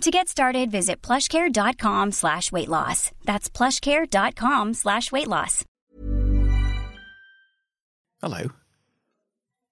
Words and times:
To 0.00 0.10
get 0.10 0.28
started, 0.28 0.70
visit 0.70 1.00
plushcare.com 1.02 2.12
slash 2.12 2.52
weight 2.52 2.68
loss. 2.68 3.10
That's 3.24 3.48
plushcare.com 3.48 4.74
slash 4.74 5.10
weight 5.12 5.28
loss. 5.28 5.64
Hello. 8.20 8.50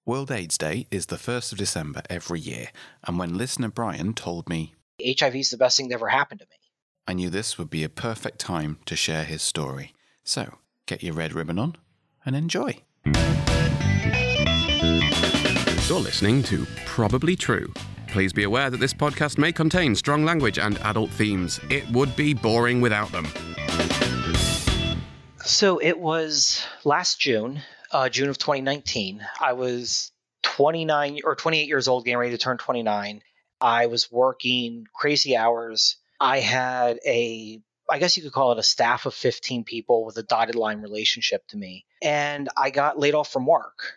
World 0.07 0.31
AIDS 0.33 0.59
Day 0.59 0.87
is 0.91 1.07
the 1.07 1.17
1st 1.17 1.53
of 1.53 1.59
December 1.59 2.03
every 2.11 2.41
year, 2.41 2.69
and 3.05 3.19
when 3.19 3.37
listener 3.39 3.69
Brian 3.69 4.15
told 4.15 4.49
me 4.49 4.75
HIV 5.05 5.37
is 5.37 5.51
the 5.51 5.57
best 5.57 5.77
thing 5.77 5.89
that 5.89 5.95
ever 5.95 6.09
happened 6.09 6.41
to 6.41 6.47
me. 6.47 6.57
I 7.07 7.13
knew 7.15 7.31
this 7.31 7.59
would 7.59 7.71
be 7.71 7.85
a 7.85 7.89
perfect 7.89 8.39
time 8.39 8.79
to 8.87 8.97
share 8.97 9.25
his 9.25 9.43
story. 9.43 9.93
So, 10.25 10.59
get 10.87 11.03
your 11.03 11.15
red 11.15 11.33
ribbon 11.33 11.59
on 11.59 11.77
and 12.25 12.37
enjoy. 12.37 12.79
You're 15.89 16.01
listening 16.01 16.43
to 16.45 16.67
Probably 16.87 17.37
True. 17.37 17.73
Please 18.13 18.35
be 18.35 18.43
aware 18.43 18.69
that 18.69 18.77
this 18.77 18.93
podcast 18.93 19.39
may 19.39 19.53
contain 19.53 19.97
strong 19.97 20.23
language 20.23 20.59
and 20.59 20.77
adult 20.81 21.09
themes. 21.09 21.59
It 21.71 21.89
would 21.89 22.15
be 22.15 22.35
boring 22.35 22.83
without 22.83 23.11
them. 23.11 23.27
So 25.39 25.79
it 25.79 25.99
was 25.99 26.63
last 26.85 27.19
June, 27.19 27.63
uh, 27.91 28.11
June 28.11 28.29
of 28.29 28.37
2019. 28.37 29.27
I 29.41 29.55
was 29.55 30.13
29 30.43 31.21
or 31.25 31.35
28 31.37 31.67
years 31.67 31.89
old, 31.89 32.05
getting 32.05 32.19
ready 32.19 32.33
to 32.33 32.39
turn 32.39 32.59
29. 32.59 33.23
I 33.63 33.87
was 33.87 34.13
working 34.13 34.85
crazy 34.93 35.35
hours. 35.35 35.97
I 36.21 36.41
had 36.41 36.99
a, 37.07 37.63
I 37.89 37.99
guess 37.99 38.19
you 38.19 38.23
could 38.23 38.33
call 38.33 38.53
it 38.53 38.59
a 38.59 38.63
staff 38.63 39.07
of 39.07 39.15
15 39.15 39.65
people 39.65 40.05
with 40.05 40.19
a 40.19 40.23
dotted 40.23 40.55
line 40.55 40.83
relationship 40.83 41.47
to 41.49 41.57
me. 41.57 41.87
And 42.03 42.51
I 42.59 42.69
got 42.69 42.99
laid 42.99 43.15
off 43.15 43.33
from 43.33 43.47
work. 43.47 43.95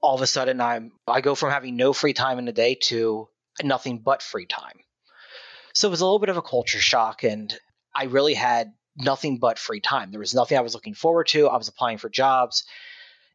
All 0.00 0.14
of 0.14 0.22
a 0.22 0.28
sudden, 0.28 0.60
I'm, 0.60 0.92
I 1.08 1.22
go 1.22 1.34
from 1.34 1.50
having 1.50 1.74
no 1.74 1.92
free 1.92 2.12
time 2.12 2.38
in 2.38 2.44
the 2.44 2.52
day 2.52 2.76
to 2.82 3.28
nothing 3.62 3.98
but 3.98 4.22
free 4.22 4.46
time. 4.46 4.80
So 5.74 5.88
it 5.88 5.90
was 5.90 6.00
a 6.00 6.04
little 6.04 6.18
bit 6.18 6.28
of 6.28 6.36
a 6.36 6.42
culture 6.42 6.80
shock, 6.80 7.22
and 7.22 7.56
I 7.94 8.04
really 8.04 8.34
had 8.34 8.72
nothing 8.96 9.38
but 9.38 9.58
free 9.58 9.80
time. 9.80 10.10
There 10.10 10.20
was 10.20 10.34
nothing 10.34 10.58
I 10.58 10.62
was 10.62 10.74
looking 10.74 10.94
forward 10.94 11.28
to. 11.28 11.48
I 11.48 11.56
was 11.56 11.68
applying 11.68 11.98
for 11.98 12.08
jobs. 12.08 12.64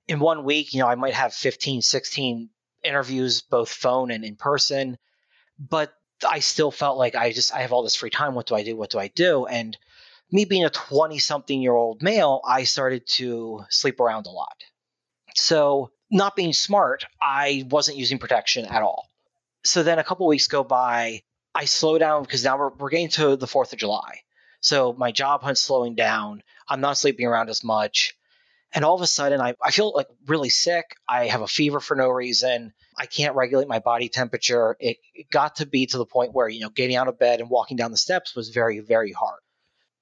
In 0.07 0.19
one 0.19 0.43
week, 0.43 0.73
you 0.73 0.79
know, 0.79 0.87
I 0.87 0.95
might 0.95 1.13
have 1.13 1.33
15, 1.33 1.81
16 1.81 2.49
interviews, 2.83 3.41
both 3.41 3.69
phone 3.69 4.11
and 4.11 4.25
in 4.25 4.35
person, 4.35 4.97
but 5.57 5.93
I 6.27 6.39
still 6.39 6.71
felt 6.71 6.97
like 6.97 7.15
I 7.15 7.31
just, 7.31 7.53
I 7.53 7.61
have 7.61 7.71
all 7.71 7.83
this 7.83 7.95
free 7.95 8.09
time. 8.09 8.35
What 8.35 8.47
do 8.47 8.55
I 8.55 8.63
do? 8.63 8.75
What 8.75 8.89
do 8.89 8.99
I 8.99 9.07
do? 9.07 9.45
And 9.45 9.77
me 10.31 10.45
being 10.45 10.65
a 10.65 10.69
20 10.69 11.19
something 11.19 11.61
year 11.61 11.75
old 11.75 12.01
male, 12.01 12.41
I 12.45 12.65
started 12.65 13.07
to 13.19 13.63
sleep 13.69 13.99
around 13.99 14.25
a 14.25 14.31
lot. 14.31 14.63
So, 15.35 15.91
not 16.11 16.35
being 16.35 16.53
smart, 16.53 17.05
I 17.21 17.65
wasn't 17.69 17.97
using 17.97 18.19
protection 18.19 18.65
at 18.65 18.83
all 18.83 19.07
so 19.63 19.83
then 19.83 19.99
a 19.99 20.03
couple 20.03 20.27
weeks 20.27 20.47
go 20.47 20.63
by. 20.63 21.23
I 21.55 21.65
slow 21.65 21.97
down 21.97 22.23
because 22.23 22.43
now 22.43 22.57
we're, 22.57 22.69
we're 22.69 22.89
getting 22.89 23.09
to 23.09 23.35
the 23.35 23.45
4th 23.45 23.73
of 23.73 23.79
July. 23.79 24.21
So 24.59 24.93
my 24.93 25.11
job 25.11 25.43
hunt's 25.43 25.61
slowing 25.61 25.95
down. 25.95 26.41
I'm 26.67 26.81
not 26.81 26.97
sleeping 26.97 27.27
around 27.27 27.49
as 27.49 27.63
much. 27.63 28.15
And 28.73 28.83
all 28.83 28.95
of 28.95 29.01
a 29.01 29.07
sudden, 29.07 29.39
I, 29.39 29.53
I 29.61 29.69
feel 29.69 29.93
like 29.93 30.07
really 30.25 30.49
sick. 30.49 30.95
I 31.07 31.27
have 31.27 31.41
a 31.41 31.47
fever 31.47 31.79
for 31.79 31.95
no 31.95 32.09
reason. 32.09 32.73
I 32.97 33.05
can't 33.05 33.35
regulate 33.35 33.67
my 33.67 33.79
body 33.79 34.09
temperature. 34.09 34.75
It, 34.79 34.97
it 35.13 35.29
got 35.29 35.57
to 35.57 35.67
be 35.67 35.85
to 35.87 35.97
the 35.97 36.05
point 36.05 36.33
where, 36.33 36.49
you 36.49 36.61
know, 36.61 36.69
getting 36.69 36.95
out 36.95 37.07
of 37.07 37.19
bed 37.19 37.39
and 37.39 37.49
walking 37.49 37.77
down 37.77 37.91
the 37.91 37.97
steps 37.97 38.35
was 38.35 38.49
very, 38.49 38.79
very 38.79 39.11
hard 39.11 39.39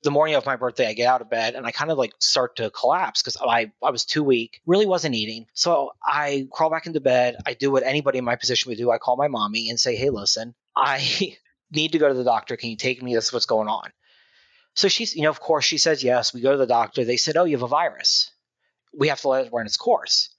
the 0.04 0.12
morning 0.12 0.36
of 0.36 0.46
my 0.46 0.56
birthday, 0.56 0.88
I 0.88 0.94
get 0.94 1.08
out 1.08 1.22
of 1.22 1.30
bed 1.30 1.56
and 1.56 1.66
I 1.66 1.72
kind 1.72 1.92
of 1.92 1.98
like 1.98 2.14
start 2.20 2.56
to 2.58 2.70
collapse 2.72 3.22
because 3.22 3.38
I, 3.40 3.72
I 3.84 3.92
was 3.92 4.06
too 4.06 4.24
weak, 4.24 4.62
really 4.66 4.86
wasn't 4.86 5.16
eating. 5.16 5.46
So 5.54 5.92
I 6.04 6.48
crawl 6.52 6.70
back 6.72 6.88
into 6.88 7.00
bed. 7.00 7.38
I 7.46 7.54
do 7.54 7.72
what 7.72 7.84
anybody 7.84 8.18
in 8.18 8.26
my 8.26 8.36
position 8.36 8.70
would 8.70 8.78
do. 8.78 8.92
I 8.92 8.98
call 8.98 9.16
my 9.16 9.28
mommy 9.28 9.70
and 9.70 9.80
say, 9.80 9.96
hey, 9.96 10.10
listen, 10.10 10.56
I 10.76 11.38
need 11.72 11.92
to 11.92 12.00
go 12.00 12.08
to 12.08 12.14
the 12.14 12.24
doctor. 12.24 12.58
Can 12.58 12.72
you 12.72 12.78
take 12.78 13.02
me? 13.02 13.14
This 13.14 13.28
is 13.28 13.34
what's 13.34 13.46
going 13.46 13.68
on. 13.68 13.92
So 14.74 14.88
she's, 14.88 15.16
you 15.16 15.24
know, 15.24 15.30
of 15.30 15.40
course, 15.40 15.66
she 15.66 15.78
says 15.78 16.04
yes. 16.04 16.34
We 16.34 16.42
go 16.42 16.52
to 16.52 16.58
the 16.58 16.66
doctor. 16.66 17.04
They 17.04 17.18
said, 17.18 17.38
oh, 17.38 17.44
you 17.44 17.58
have 17.58 17.64
a 17.64 17.68
virus. 17.68 18.32
We 18.98 19.10
have 19.10 19.22
to 19.22 19.28
let 19.28 19.46
it 19.46 19.54
run 19.54 19.66
its 19.66 19.78
course. 19.78 20.30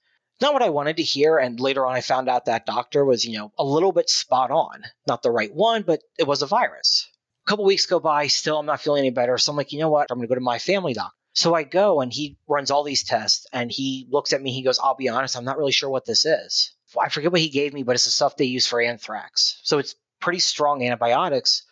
Not 0.41 0.53
what 0.53 0.63
I 0.63 0.69
wanted 0.69 0.97
to 0.97 1.03
hear. 1.03 1.37
And 1.37 1.59
later 1.59 1.85
on, 1.85 1.95
I 1.95 2.01
found 2.01 2.27
out 2.27 2.45
that 2.45 2.65
doctor 2.65 3.05
was, 3.05 3.23
you 3.23 3.37
know, 3.37 3.51
a 3.57 3.63
little 3.63 3.91
bit 3.91 4.09
spot 4.09 4.51
on. 4.51 4.83
Not 5.07 5.21
the 5.21 5.31
right 5.31 5.53
one, 5.53 5.83
but 5.83 6.01
it 6.17 6.27
was 6.27 6.41
a 6.41 6.47
virus. 6.47 7.07
A 7.45 7.49
couple 7.49 7.65
weeks 7.65 7.85
go 7.85 7.99
by, 7.99 8.27
still 8.27 8.57
I'm 8.57 8.65
not 8.65 8.81
feeling 8.81 8.99
any 8.99 9.09
better. 9.09 9.37
So 9.37 9.51
I'm 9.51 9.57
like, 9.57 9.73
you 9.73 9.79
know 9.79 9.89
what? 9.89 10.07
I'm 10.09 10.17
going 10.17 10.27
to 10.27 10.29
go 10.29 10.35
to 10.35 10.41
my 10.41 10.59
family 10.59 10.93
doctor. 10.93 11.15
So 11.33 11.53
I 11.55 11.63
go 11.63 11.99
and 11.99 12.13
he 12.13 12.37
runs 12.47 12.69
all 12.71 12.83
these 12.83 13.03
tests 13.03 13.47
and 13.51 13.71
he 13.71 14.07
looks 14.09 14.33
at 14.33 14.41
me. 14.41 14.51
He 14.51 14.61
goes, 14.61 14.79
I'll 14.79 14.95
be 14.95 15.09
honest, 15.09 15.35
I'm 15.35 15.43
not 15.43 15.57
really 15.57 15.71
sure 15.71 15.89
what 15.89 16.05
this 16.05 16.25
is. 16.25 16.73
I 16.97 17.09
forget 17.09 17.31
what 17.31 17.41
he 17.41 17.49
gave 17.49 17.73
me, 17.73 17.83
but 17.83 17.95
it's 17.95 18.05
the 18.05 18.11
stuff 18.11 18.37
they 18.37 18.45
use 18.45 18.67
for 18.67 18.79
anthrax. 18.79 19.59
So 19.63 19.79
it's 19.79 19.95
pretty 20.19 20.39
strong 20.39 20.83
antibiotics. 20.83 21.63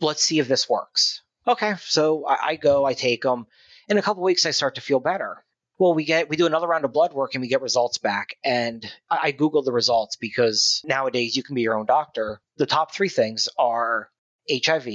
Let's 0.00 0.22
see 0.22 0.38
if 0.38 0.48
this 0.48 0.68
works. 0.70 1.22
Okay, 1.46 1.74
so 1.80 2.26
I, 2.26 2.48
I 2.48 2.56
go, 2.56 2.84
I 2.84 2.94
take 2.94 3.22
them. 3.22 3.46
In 3.88 3.98
a 3.98 4.02
couple 4.02 4.22
weeks, 4.22 4.46
I 4.46 4.52
start 4.52 4.76
to 4.76 4.80
feel 4.80 5.00
better. 5.00 5.44
Well, 5.78 5.94
we 5.94 6.04
get 6.04 6.28
we 6.28 6.36
do 6.36 6.46
another 6.46 6.66
round 6.66 6.84
of 6.84 6.92
blood 6.92 7.12
work 7.12 7.34
and 7.34 7.42
we 7.42 7.48
get 7.48 7.62
results 7.62 7.98
back. 7.98 8.36
And 8.42 8.84
I, 9.10 9.18
I 9.24 9.30
Google 9.32 9.62
the 9.62 9.72
results 9.72 10.16
because 10.16 10.82
nowadays 10.84 11.36
you 11.36 11.42
can 11.42 11.54
be 11.54 11.62
your 11.62 11.78
own 11.78 11.86
doctor. 11.86 12.40
The 12.56 12.66
top 12.66 12.92
three 12.92 13.08
things 13.08 13.48
are 13.58 14.10
HIV, 14.50 14.88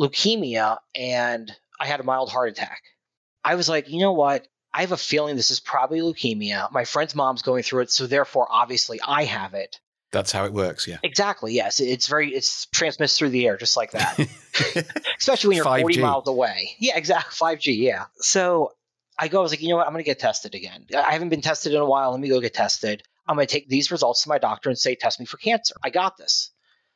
leukemia 0.00 0.78
and 0.94 1.52
I 1.78 1.86
had 1.86 2.00
a 2.00 2.04
mild 2.04 2.30
heart 2.30 2.48
attack. 2.48 2.82
I 3.44 3.54
was 3.54 3.68
like, 3.68 3.90
you 3.90 4.00
know 4.00 4.12
what? 4.12 4.46
I 4.72 4.82
have 4.82 4.92
a 4.92 4.96
feeling 4.96 5.36
this 5.36 5.50
is 5.50 5.60
probably 5.60 6.00
leukemia. 6.00 6.70
My 6.72 6.84
friend's 6.84 7.14
mom's 7.14 7.42
going 7.42 7.62
through 7.62 7.82
it, 7.82 7.90
so 7.90 8.06
therefore, 8.06 8.46
obviously, 8.50 9.00
I 9.06 9.24
have 9.24 9.54
it. 9.54 9.80
That's 10.12 10.32
how 10.32 10.44
it 10.44 10.52
works, 10.52 10.86
yeah. 10.86 10.98
Exactly. 11.02 11.54
Yes, 11.54 11.80
it's 11.80 12.08
very 12.08 12.30
it's 12.30 12.66
transmits 12.66 13.16
through 13.16 13.30
the 13.30 13.46
air 13.46 13.56
just 13.56 13.76
like 13.76 13.92
that. 13.92 14.18
Especially 15.18 15.48
when 15.48 15.56
you're 15.56 15.64
5G. 15.64 15.80
40 15.82 16.00
miles 16.00 16.28
away. 16.28 16.70
Yeah, 16.78 16.96
exactly. 16.96 17.32
5G. 17.34 17.78
Yeah. 17.78 18.06
So 18.16 18.72
I 19.18 19.28
go. 19.28 19.38
I 19.38 19.42
was 19.42 19.52
like, 19.52 19.62
you 19.62 19.68
know 19.68 19.76
what? 19.76 19.86
I'm 19.86 19.92
going 19.92 20.04
to 20.04 20.08
get 20.08 20.18
tested 20.18 20.54
again. 20.54 20.86
I 20.96 21.12
haven't 21.12 21.28
been 21.28 21.42
tested 21.42 21.74
in 21.74 21.80
a 21.80 21.86
while. 21.86 22.10
Let 22.10 22.20
me 22.20 22.28
go 22.28 22.40
get 22.40 22.54
tested. 22.54 23.02
I'm 23.26 23.36
going 23.36 23.46
to 23.46 23.52
take 23.52 23.68
these 23.68 23.92
results 23.92 24.24
to 24.24 24.28
my 24.28 24.38
doctor 24.38 24.68
and 24.68 24.78
say, 24.78 24.96
test 24.96 25.20
me 25.20 25.26
for 25.26 25.36
cancer. 25.36 25.74
I 25.84 25.90
got 25.90 26.16
this. 26.16 26.50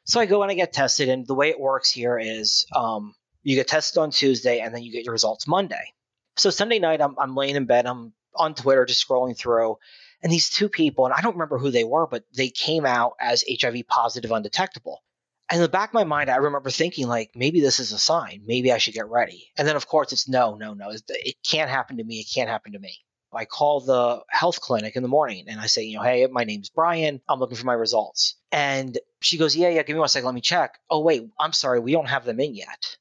So 0.04 0.20
I 0.20 0.26
go 0.26 0.42
and 0.42 0.50
I 0.50 0.54
get 0.54 0.72
tested, 0.72 1.08
and 1.08 1.26
the 1.26 1.34
way 1.34 1.50
it 1.50 1.58
works 1.58 1.90
here 1.90 2.18
is 2.18 2.66
um, 2.74 3.14
you 3.42 3.56
get 3.56 3.68
tested 3.68 4.00
on 4.00 4.10
Tuesday, 4.10 4.60
and 4.60 4.74
then 4.74 4.82
you 4.82 4.92
get 4.92 5.04
your 5.04 5.12
results 5.12 5.46
Monday. 5.46 5.92
So 6.36 6.50
Sunday 6.50 6.78
night, 6.78 7.00
I'm, 7.00 7.16
I'm 7.18 7.34
laying 7.34 7.56
in 7.56 7.66
bed, 7.66 7.86
I'm 7.86 8.12
on 8.36 8.54
Twitter 8.54 8.84
just 8.84 9.06
scrolling 9.06 9.36
through, 9.36 9.76
and 10.22 10.32
these 10.32 10.50
two 10.50 10.68
people, 10.68 11.04
and 11.04 11.14
I 11.14 11.20
don't 11.20 11.34
remember 11.34 11.58
who 11.58 11.70
they 11.70 11.84
were, 11.84 12.06
but 12.06 12.24
they 12.36 12.48
came 12.48 12.84
out 12.86 13.14
as 13.20 13.44
HIV 13.48 13.86
positive 13.88 14.30
undetectable. 14.30 15.02
And 15.50 15.58
in 15.58 15.62
the 15.62 15.68
back 15.68 15.90
of 15.90 15.94
my 15.94 16.04
mind, 16.04 16.30
I 16.30 16.36
remember 16.36 16.70
thinking, 16.70 17.06
like, 17.06 17.30
maybe 17.34 17.60
this 17.60 17.78
is 17.78 17.92
a 17.92 17.98
sign. 17.98 18.42
Maybe 18.46 18.72
I 18.72 18.78
should 18.78 18.94
get 18.94 19.08
ready. 19.08 19.52
And 19.58 19.68
then, 19.68 19.76
of 19.76 19.86
course, 19.86 20.12
it's 20.12 20.26
no, 20.26 20.56
no, 20.56 20.72
no. 20.72 20.90
It 20.90 21.36
can't 21.44 21.70
happen 21.70 21.98
to 21.98 22.04
me. 22.04 22.20
It 22.20 22.32
can't 22.34 22.48
happen 22.48 22.72
to 22.72 22.78
me. 22.78 22.96
I 23.36 23.44
call 23.44 23.80
the 23.80 24.22
health 24.28 24.60
clinic 24.60 24.96
in 24.96 25.02
the 25.02 25.08
morning 25.08 25.46
and 25.48 25.60
I 25.60 25.66
say, 25.66 25.84
you 25.84 25.96
know, 25.96 26.02
hey, 26.02 26.26
my 26.26 26.44
name's 26.44 26.70
Brian. 26.70 27.20
I'm 27.28 27.40
looking 27.40 27.56
for 27.56 27.66
my 27.66 27.74
results. 27.74 28.36
And 28.52 28.98
she 29.20 29.38
goes, 29.38 29.56
yeah, 29.56 29.68
yeah, 29.68 29.82
give 29.82 29.94
me 29.94 30.00
one 30.00 30.08
second. 30.08 30.26
Let 30.26 30.34
me 30.34 30.40
check. 30.40 30.78
Oh, 30.90 31.00
wait, 31.00 31.28
I'm 31.38 31.52
sorry. 31.52 31.80
We 31.80 31.92
don't 31.92 32.08
have 32.08 32.24
them 32.24 32.40
in 32.40 32.54
yet. 32.54 32.96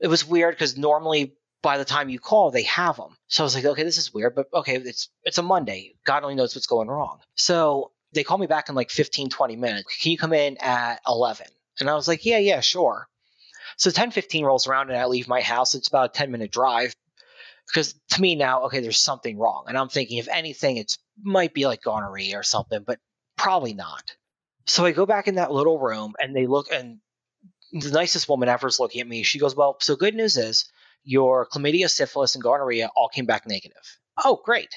It 0.00 0.08
was 0.08 0.26
weird 0.26 0.54
because 0.54 0.76
normally 0.76 1.34
by 1.62 1.78
the 1.78 1.84
time 1.84 2.08
you 2.08 2.18
call, 2.18 2.50
they 2.50 2.62
have 2.62 2.96
them. 2.96 3.16
So 3.28 3.42
I 3.42 3.44
was 3.44 3.54
like, 3.54 3.64
okay, 3.64 3.82
this 3.82 3.98
is 3.98 4.14
weird, 4.14 4.34
but 4.34 4.46
okay, 4.52 4.76
it's 4.76 5.08
it's 5.24 5.38
a 5.38 5.42
Monday. 5.42 5.94
God 6.04 6.22
only 6.22 6.34
knows 6.34 6.54
what's 6.54 6.66
going 6.66 6.88
wrong. 6.88 7.18
So 7.34 7.92
they 8.12 8.24
call 8.24 8.38
me 8.38 8.46
back 8.46 8.68
in 8.68 8.74
like 8.74 8.90
15, 8.90 9.28
20 9.28 9.56
minutes. 9.56 9.96
Can 10.00 10.12
you 10.12 10.18
come 10.18 10.32
in 10.32 10.56
at 10.58 11.00
11? 11.06 11.46
And 11.78 11.88
I 11.88 11.94
was 11.94 12.08
like, 12.08 12.24
yeah, 12.24 12.38
yeah, 12.38 12.60
sure. 12.60 13.08
So 13.76 13.90
10, 13.90 14.10
15 14.10 14.44
rolls 14.44 14.66
around 14.66 14.90
and 14.90 14.98
I 14.98 15.06
leave 15.06 15.28
my 15.28 15.40
house. 15.40 15.74
It's 15.74 15.88
about 15.88 16.10
a 16.10 16.12
10 16.12 16.30
minute 16.30 16.50
drive 16.50 16.94
because 17.72 17.94
to 18.10 18.20
me 18.20 18.34
now, 18.34 18.64
okay, 18.64 18.80
there's 18.80 19.00
something 19.00 19.38
wrong. 19.38 19.64
And 19.68 19.78
I'm 19.78 19.88
thinking, 19.88 20.18
if 20.18 20.28
anything, 20.28 20.76
it 20.76 20.96
might 21.22 21.54
be 21.54 21.66
like 21.66 21.82
gonorrhea 21.82 22.38
or 22.38 22.42
something, 22.42 22.82
but 22.84 22.98
probably 23.36 23.74
not. 23.74 24.16
So 24.66 24.84
I 24.84 24.92
go 24.92 25.06
back 25.06 25.28
in 25.28 25.36
that 25.36 25.52
little 25.52 25.78
room 25.78 26.14
and 26.20 26.34
they 26.34 26.46
look, 26.46 26.70
and 26.72 27.00
the 27.72 27.90
nicest 27.90 28.28
woman 28.28 28.48
ever 28.48 28.66
is 28.66 28.80
looking 28.80 29.00
at 29.00 29.08
me. 29.08 29.22
She 29.22 29.38
goes, 29.38 29.54
Well, 29.54 29.76
so 29.80 29.96
good 29.96 30.14
news 30.14 30.36
is 30.36 30.70
your 31.04 31.46
chlamydia, 31.46 31.88
syphilis, 31.88 32.34
and 32.34 32.44
gonorrhea 32.44 32.90
all 32.94 33.08
came 33.08 33.26
back 33.26 33.46
negative. 33.46 33.98
Oh, 34.22 34.40
great. 34.44 34.68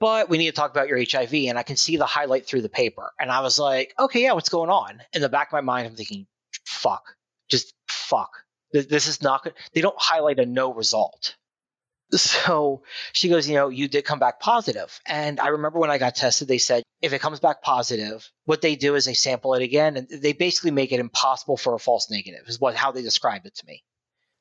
But 0.00 0.30
we 0.30 0.38
need 0.38 0.46
to 0.46 0.52
talk 0.52 0.70
about 0.70 0.88
your 0.88 0.98
HIV. 0.98 1.34
And 1.34 1.58
I 1.58 1.62
can 1.62 1.76
see 1.76 1.98
the 1.98 2.06
highlight 2.06 2.46
through 2.46 2.62
the 2.62 2.70
paper. 2.70 3.12
And 3.18 3.30
I 3.30 3.40
was 3.40 3.58
like, 3.58 3.94
Okay, 3.98 4.22
yeah, 4.22 4.32
what's 4.32 4.48
going 4.48 4.70
on? 4.70 5.02
In 5.12 5.20
the 5.22 5.28
back 5.28 5.48
of 5.48 5.52
my 5.52 5.60
mind, 5.60 5.86
I'm 5.86 5.96
thinking, 5.96 6.26
Fuck, 6.64 7.04
just 7.50 7.74
fuck. 7.88 8.30
This 8.72 9.08
is 9.08 9.20
not 9.20 9.42
good. 9.42 9.54
They 9.74 9.80
don't 9.80 9.96
highlight 9.98 10.38
a 10.38 10.46
no 10.46 10.72
result. 10.72 11.34
So 12.12 12.82
she 13.12 13.28
goes, 13.28 13.48
you 13.48 13.54
know, 13.54 13.68
you 13.68 13.88
did 13.88 14.04
come 14.04 14.18
back 14.18 14.40
positive. 14.40 15.00
And 15.06 15.38
I 15.38 15.48
remember 15.48 15.78
when 15.78 15.90
I 15.90 15.98
got 15.98 16.16
tested, 16.16 16.48
they 16.48 16.58
said 16.58 16.82
if 17.00 17.12
it 17.12 17.20
comes 17.20 17.40
back 17.40 17.62
positive, 17.62 18.28
what 18.44 18.62
they 18.62 18.76
do 18.76 18.94
is 18.94 19.04
they 19.04 19.14
sample 19.14 19.54
it 19.54 19.62
again 19.62 19.96
and 19.96 20.08
they 20.08 20.32
basically 20.32 20.72
make 20.72 20.92
it 20.92 21.00
impossible 21.00 21.56
for 21.56 21.74
a 21.74 21.78
false 21.78 22.10
negative, 22.10 22.48
is 22.48 22.60
what 22.60 22.74
how 22.74 22.92
they 22.92 23.02
described 23.02 23.46
it 23.46 23.54
to 23.56 23.66
me. 23.66 23.82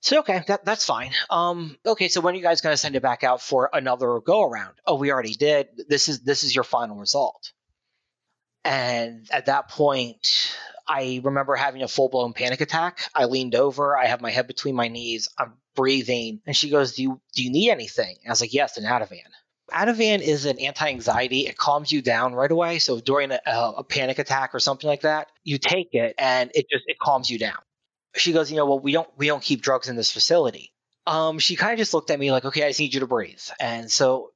So 0.01 0.19
okay, 0.19 0.43
that, 0.47 0.63
that's 0.63 0.85
fine. 0.85 1.11
Um, 1.29 1.77
okay, 1.85 2.07
so 2.07 2.21
when 2.21 2.33
are 2.33 2.37
you 2.37 2.43
guys 2.43 2.61
to 2.61 2.77
send 2.77 2.95
it 2.95 3.01
back 3.01 3.23
out 3.23 3.41
for 3.41 3.69
another 3.71 4.19
go 4.21 4.43
around? 4.43 4.75
Oh, 4.85 4.95
we 4.95 5.11
already 5.11 5.33
did. 5.33 5.67
This 5.89 6.07
is 6.07 6.21
this 6.21 6.43
is 6.43 6.55
your 6.55 6.63
final 6.63 6.97
result. 6.97 7.51
And 8.63 9.27
at 9.31 9.47
that 9.47 9.69
point, 9.69 10.55
I 10.89 11.21
remember 11.23 11.55
having 11.55 11.83
a 11.83 11.87
full 11.87 12.09
blown 12.09 12.33
panic 12.33 12.61
attack. 12.61 13.01
I 13.13 13.25
leaned 13.25 13.53
over. 13.53 13.95
I 13.95 14.07
have 14.07 14.21
my 14.21 14.31
head 14.31 14.47
between 14.47 14.75
my 14.75 14.87
knees. 14.87 15.29
I'm 15.37 15.53
breathing, 15.75 16.41
and 16.47 16.57
she 16.57 16.71
goes, 16.71 16.95
"Do 16.95 17.03
you 17.03 17.21
do 17.33 17.43
you 17.43 17.51
need 17.51 17.69
anything?" 17.69 18.17
And 18.23 18.27
I 18.27 18.31
was 18.31 18.41
like, 18.41 18.53
"Yes, 18.53 18.77
an 18.77 18.85
Ativan." 18.85 19.29
Ativan 19.71 20.19
is 20.21 20.45
an 20.45 20.57
anti-anxiety. 20.57 21.45
It 21.45 21.55
calms 21.55 21.91
you 21.91 22.01
down 22.01 22.33
right 22.33 22.51
away. 22.51 22.79
So 22.79 22.99
during 22.99 23.31
a, 23.31 23.39
a, 23.45 23.83
panic 23.83 24.17
attack 24.17 24.55
or 24.55 24.59
something 24.59 24.87
like 24.87 25.01
that, 25.01 25.27
you 25.43 25.59
take 25.59 25.89
it 25.93 26.15
and 26.17 26.49
it 26.55 26.67
just 26.71 26.85
it 26.87 26.97
calms 26.97 27.29
you 27.29 27.37
down. 27.37 27.59
She 28.15 28.33
goes, 28.33 28.49
you 28.49 28.57
know, 28.57 28.65
well, 28.65 28.79
we 28.79 28.91
don't 28.91 29.07
we 29.15 29.27
don't 29.27 29.43
keep 29.43 29.61
drugs 29.61 29.87
in 29.87 29.95
this 29.95 30.11
facility. 30.11 30.73
Um, 31.05 31.37
she 31.37 31.55
kind 31.55 31.73
of 31.73 31.77
just 31.77 31.93
looked 31.93 32.09
at 32.09 32.19
me 32.19 32.31
like, 32.31 32.45
okay, 32.45 32.63
I 32.63 32.69
just 32.69 32.79
need 32.79 32.95
you 32.95 33.01
to 33.01 33.07
breathe. 33.07 33.41
And 33.59 33.91
so, 33.91 34.31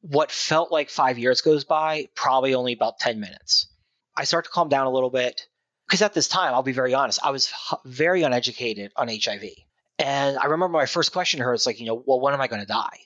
what 0.00 0.32
felt 0.32 0.72
like 0.72 0.88
five 0.88 1.18
years 1.18 1.42
goes 1.42 1.64
by, 1.64 2.08
probably 2.14 2.54
only 2.54 2.72
about 2.72 2.98
ten 2.98 3.20
minutes. 3.20 3.68
I 4.16 4.24
start 4.24 4.46
to 4.46 4.50
calm 4.50 4.70
down 4.70 4.86
a 4.86 4.90
little 4.90 5.10
bit 5.10 5.46
because 5.88 6.02
at 6.02 6.12
this 6.12 6.28
time, 6.28 6.52
I'll 6.52 6.62
be 6.62 6.72
very 6.72 6.92
honest, 6.92 7.18
I 7.24 7.30
was 7.30 7.50
very 7.86 8.22
uneducated 8.22 8.92
on 8.94 9.08
HIV. 9.08 9.44
And 9.98 10.36
I 10.36 10.44
remember 10.44 10.68
my 10.68 10.84
first 10.84 11.12
question 11.12 11.38
to 11.38 11.44
her 11.44 11.54
is 11.54 11.64
like, 11.64 11.80
you 11.80 11.86
know, 11.86 12.02
well, 12.06 12.20
when 12.20 12.34
am 12.34 12.42
I 12.42 12.46
going 12.46 12.60
to 12.60 12.66
die? 12.66 12.98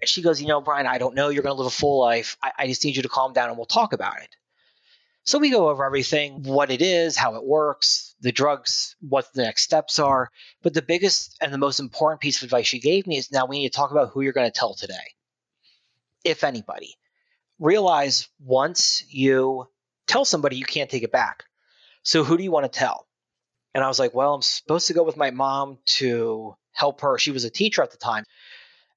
And 0.00 0.08
she 0.08 0.22
goes, 0.22 0.42
you 0.42 0.48
know, 0.48 0.60
Brian, 0.60 0.88
I 0.88 0.98
don't 0.98 1.14
know. 1.14 1.28
You're 1.28 1.44
going 1.44 1.54
to 1.54 1.58
live 1.62 1.68
a 1.68 1.70
full 1.70 2.00
life. 2.00 2.36
I, 2.42 2.52
I 2.58 2.66
just 2.66 2.84
need 2.84 2.96
you 2.96 3.02
to 3.02 3.08
calm 3.08 3.32
down 3.32 3.48
and 3.48 3.56
we'll 3.56 3.66
talk 3.66 3.92
about 3.92 4.20
it. 4.20 4.28
So 5.22 5.38
we 5.38 5.50
go 5.50 5.68
over 5.68 5.84
everything, 5.84 6.42
what 6.42 6.70
it 6.72 6.82
is, 6.82 7.16
how 7.16 7.36
it 7.36 7.44
works, 7.44 8.16
the 8.20 8.32
drugs, 8.32 8.96
what 9.00 9.32
the 9.32 9.42
next 9.42 9.62
steps 9.62 10.00
are. 10.00 10.30
But 10.62 10.74
the 10.74 10.82
biggest 10.82 11.38
and 11.40 11.52
the 11.52 11.58
most 11.58 11.78
important 11.78 12.20
piece 12.20 12.38
of 12.38 12.44
advice 12.44 12.66
she 12.66 12.80
gave 12.80 13.06
me 13.06 13.18
is 13.18 13.30
now 13.30 13.46
we 13.46 13.60
need 13.60 13.68
to 13.70 13.76
talk 13.76 13.92
about 13.92 14.10
who 14.10 14.22
you're 14.22 14.32
going 14.32 14.50
to 14.50 14.58
tell 14.58 14.74
today, 14.74 15.14
if 16.24 16.42
anybody. 16.42 16.96
Realize 17.60 18.28
once 18.40 19.04
you 19.08 19.68
tell 20.10 20.24
somebody, 20.24 20.56
you 20.56 20.64
can't 20.64 20.90
take 20.90 21.02
it 21.02 21.12
back. 21.12 21.44
So 22.02 22.24
who 22.24 22.36
do 22.36 22.42
you 22.42 22.50
want 22.50 22.70
to 22.70 22.78
tell? 22.78 23.06
And 23.74 23.84
I 23.84 23.88
was 23.88 23.98
like, 23.98 24.14
well, 24.14 24.34
I'm 24.34 24.42
supposed 24.42 24.88
to 24.88 24.94
go 24.94 25.04
with 25.04 25.16
my 25.16 25.30
mom 25.30 25.78
to 25.98 26.56
help 26.72 27.02
her. 27.02 27.18
She 27.18 27.30
was 27.30 27.44
a 27.44 27.50
teacher 27.50 27.82
at 27.82 27.92
the 27.92 27.96
time. 27.96 28.24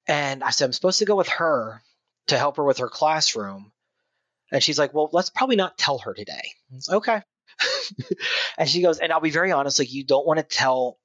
And 0.08 0.42
I 0.42 0.50
said, 0.50 0.66
I'm 0.66 0.72
supposed 0.72 0.98
to 0.98 1.04
go 1.04 1.16
with 1.16 1.28
her 1.28 1.80
to 2.26 2.38
help 2.38 2.56
her 2.56 2.64
with 2.64 2.78
her 2.78 2.88
classroom. 2.88 3.72
And 4.50 4.62
she's 4.62 4.78
like, 4.78 4.92
well, 4.92 5.08
let's 5.12 5.30
probably 5.30 5.56
not 5.56 5.78
tell 5.78 5.98
her 5.98 6.14
today. 6.14 6.50
Okay. 6.88 7.22
and 8.58 8.68
she 8.68 8.82
goes, 8.82 8.98
and 8.98 9.12
I'll 9.12 9.20
be 9.20 9.30
very 9.30 9.52
honest, 9.52 9.78
like, 9.78 9.92
you 9.92 10.04
don't 10.04 10.26
want 10.26 10.38
to 10.38 10.44
tell, 10.44 10.98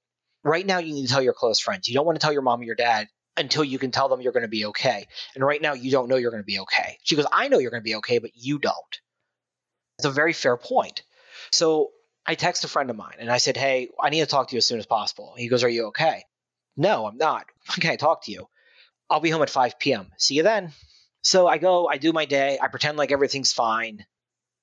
right 0.43 0.65
now, 0.65 0.79
you 0.79 0.93
need 0.93 1.07
to 1.07 1.13
tell 1.13 1.21
your 1.21 1.33
close 1.33 1.59
friends. 1.59 1.87
You 1.87 1.93
don't 1.93 2.05
want 2.05 2.19
to 2.19 2.21
tell 2.21 2.33
your 2.33 2.41
mom 2.41 2.61
or 2.61 2.63
your 2.63 2.75
dad 2.75 3.07
until 3.37 3.63
you 3.63 3.77
can 3.77 3.91
tell 3.91 4.09
them 4.09 4.21
you're 4.21 4.33
going 4.33 4.43
to 4.43 4.49
be 4.49 4.65
okay. 4.65 5.05
And 5.35 5.43
right 5.43 5.61
now, 5.61 5.73
you 5.73 5.91
don't 5.91 6.09
know 6.09 6.15
you're 6.15 6.31
going 6.31 6.43
to 6.43 6.47
be 6.47 6.59
okay. 6.59 6.97
She 7.03 7.15
goes, 7.15 7.27
I 7.31 7.47
know 7.47 7.59
you're 7.59 7.71
going 7.71 7.83
to 7.83 7.89
be 7.89 7.95
okay, 7.95 8.17
but 8.17 8.31
you 8.33 8.57
don't. 8.57 8.99
It's 9.99 10.05
a 10.05 10.11
very 10.11 10.31
fair 10.31 10.55
point. 10.55 11.03
So 11.51 11.91
I 12.25 12.35
text 12.35 12.63
a 12.63 12.69
friend 12.69 12.89
of 12.89 12.95
mine 12.95 13.17
and 13.19 13.29
I 13.29 13.37
said, 13.37 13.57
Hey, 13.57 13.89
I 13.99 14.09
need 14.09 14.21
to 14.21 14.25
talk 14.25 14.47
to 14.47 14.55
you 14.55 14.59
as 14.59 14.65
soon 14.65 14.79
as 14.79 14.85
possible. 14.85 15.33
He 15.37 15.49
goes, 15.49 15.61
Are 15.65 15.69
you 15.69 15.87
okay? 15.87 16.23
No, 16.77 17.05
I'm 17.05 17.17
not. 17.17 17.47
Can 17.81 17.91
I 17.91 17.97
talk 17.97 18.23
to 18.23 18.31
you? 18.31 18.47
I'll 19.09 19.19
be 19.19 19.29
home 19.29 19.41
at 19.41 19.49
5 19.49 19.77
p.m. 19.77 20.07
See 20.17 20.35
you 20.35 20.43
then. 20.43 20.71
So 21.21 21.47
I 21.47 21.57
go, 21.57 21.89
I 21.89 21.97
do 21.97 22.13
my 22.13 22.23
day, 22.23 22.57
I 22.61 22.69
pretend 22.69 22.97
like 22.97 23.11
everything's 23.11 23.51
fine. 23.51 24.05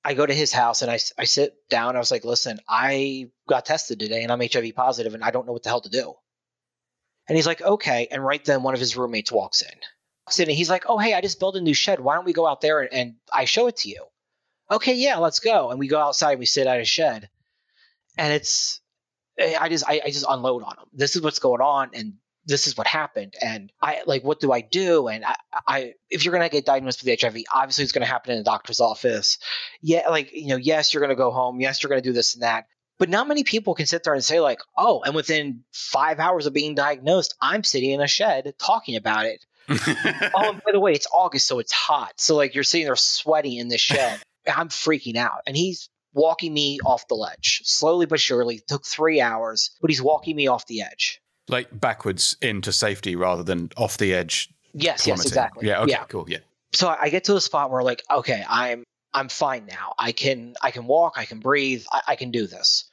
I 0.03 0.15
go 0.15 0.25
to 0.25 0.33
his 0.33 0.51
house 0.51 0.81
and 0.81 0.89
I, 0.89 0.97
I 1.19 1.25
sit 1.25 1.53
down. 1.69 1.95
I 1.95 1.99
was 1.99 2.09
like, 2.09 2.25
listen, 2.25 2.59
I 2.67 3.29
got 3.47 3.65
tested 3.65 3.99
today 3.99 4.23
and 4.23 4.31
I'm 4.31 4.41
HIV 4.41 4.73
positive 4.73 5.13
and 5.13 5.23
I 5.23 5.29
don't 5.29 5.45
know 5.45 5.53
what 5.53 5.61
the 5.61 5.69
hell 5.69 5.81
to 5.81 5.89
do. 5.89 6.15
And 7.27 7.35
he's 7.35 7.45
like, 7.45 7.61
okay. 7.61 8.07
And 8.09 8.25
right 8.25 8.43
then, 8.43 8.63
one 8.63 8.73
of 8.73 8.79
his 8.79 8.97
roommates 8.97 9.31
walks 9.31 9.61
in. 9.61 9.77
Walks 10.25 10.39
in 10.39 10.49
and 10.49 10.57
he's 10.57 10.69
like, 10.69 10.85
oh, 10.87 10.97
hey, 10.97 11.13
I 11.13 11.21
just 11.21 11.39
built 11.39 11.57
a 11.57 11.61
new 11.61 11.75
shed. 11.75 11.99
Why 11.99 12.15
don't 12.15 12.25
we 12.25 12.33
go 12.33 12.47
out 12.47 12.61
there 12.61 12.79
and, 12.79 12.91
and 12.91 13.15
I 13.31 13.45
show 13.45 13.67
it 13.67 13.77
to 13.77 13.89
you? 13.89 14.05
Okay, 14.69 14.95
yeah, 14.95 15.17
let's 15.17 15.39
go. 15.39 15.69
And 15.69 15.79
we 15.79 15.87
go 15.87 15.99
outside 15.99 16.31
and 16.31 16.39
we 16.39 16.45
sit 16.45 16.67
at 16.67 16.79
a 16.79 16.85
shed. 16.85 17.29
And 18.17 18.33
it's 18.33 18.81
eh, 19.37 19.55
I 19.59 19.69
just 19.69 19.85
I, 19.87 20.01
I 20.05 20.09
just 20.09 20.25
unload 20.27 20.63
on 20.63 20.75
them. 20.77 20.87
This 20.93 21.15
is 21.15 21.21
what's 21.21 21.39
going 21.39 21.61
on, 21.61 21.91
and 21.93 22.13
this 22.47 22.65
is 22.65 22.77
what 22.77 22.87
happened. 22.87 23.35
And 23.39 23.71
i 23.81 24.01
like 24.07 24.23
what 24.23 24.39
do 24.39 24.51
i 24.51 24.61
do? 24.61 25.07
And 25.07 25.23
i, 25.23 25.35
I 25.67 25.93
if 26.09 26.25
you're 26.25 26.33
going 26.33 26.47
to 26.47 26.51
get 26.51 26.65
diagnosed 26.65 27.03
with 27.03 27.21
hiv 27.21 27.35
obviously 27.53 27.83
it's 27.83 27.91
going 27.91 28.05
to 28.05 28.11
happen 28.11 28.33
in 28.33 28.39
a 28.39 28.43
doctor's 28.43 28.79
office. 28.79 29.37
Yeah 29.81 30.09
like 30.09 30.33
you 30.33 30.47
know 30.47 30.55
yes 30.55 30.93
you're 30.93 31.01
going 31.01 31.15
to 31.15 31.15
go 31.15 31.31
home. 31.31 31.59
Yes 31.59 31.83
you're 31.83 31.89
going 31.89 32.01
to 32.01 32.09
do 32.09 32.13
this 32.13 32.33
and 32.33 32.43
that. 32.43 32.65
But 32.99 33.09
not 33.09 33.27
many 33.27 33.43
people 33.43 33.75
can 33.75 33.85
sit 33.85 34.03
there 34.03 34.13
and 34.13 34.23
say 34.23 34.39
like 34.39 34.59
oh 34.75 35.01
and 35.05 35.13
within 35.13 35.63
five 35.71 36.19
hours 36.19 36.47
of 36.47 36.53
being 36.53 36.73
diagnosed 36.73 37.35
i'm 37.39 37.63
sitting 37.63 37.91
in 37.91 38.01
a 38.01 38.07
shed 38.07 38.53
talking 38.57 38.95
about 38.95 39.25
it. 39.25 39.45
Oh 39.69 40.49
and 40.49 40.61
by 40.63 40.71
the 40.71 40.79
way 40.79 40.93
it's 40.93 41.07
august 41.13 41.45
so 41.47 41.59
it's 41.59 41.73
hot. 41.73 42.13
So 42.17 42.35
like 42.35 42.55
you're 42.55 42.63
sitting 42.63 42.87
there 42.87 42.95
sweating 42.95 43.57
in 43.57 43.67
this 43.67 43.81
shed 43.81 44.21
i'm 44.55 44.69
freaking 44.69 45.15
out 45.15 45.41
and 45.45 45.55
he's 45.55 45.89
walking 46.17 46.53
me 46.53 46.79
off 46.83 47.07
the 47.07 47.15
ledge 47.15 47.61
slowly 47.63 48.05
but 48.05 48.19
surely. 48.19 48.55
It 48.55 48.67
took 48.67 48.85
three 48.85 49.21
hours, 49.21 49.71
but 49.79 49.89
he's 49.89 50.01
walking 50.01 50.35
me 50.35 50.47
off 50.47 50.65
the 50.65 50.81
edge. 50.81 51.21
Like 51.47 51.67
backwards 51.71 52.35
into 52.41 52.73
safety 52.73 53.15
rather 53.15 53.43
than 53.43 53.69
off 53.77 53.97
the 53.97 54.13
edge. 54.13 54.49
Yes, 54.73 55.03
plummeting. 55.03 55.23
yes, 55.23 55.25
exactly. 55.25 55.67
Yeah, 55.67 55.81
okay, 55.81 55.91
yeah. 55.91 56.03
cool. 56.05 56.25
Yeah. 56.27 56.39
So 56.73 56.89
I 56.89 57.09
get 57.09 57.25
to 57.25 57.35
a 57.35 57.41
spot 57.41 57.71
where 57.71 57.83
like, 57.83 58.03
okay, 58.11 58.43
I'm 58.47 58.83
I'm 59.13 59.29
fine 59.29 59.65
now. 59.65 59.93
I 59.97 60.11
can 60.11 60.55
I 60.61 60.71
can 60.71 60.85
walk, 60.85 61.13
I 61.15 61.25
can 61.25 61.39
breathe, 61.39 61.85
I, 61.91 62.01
I 62.09 62.15
can 62.15 62.31
do 62.31 62.47
this. 62.47 62.85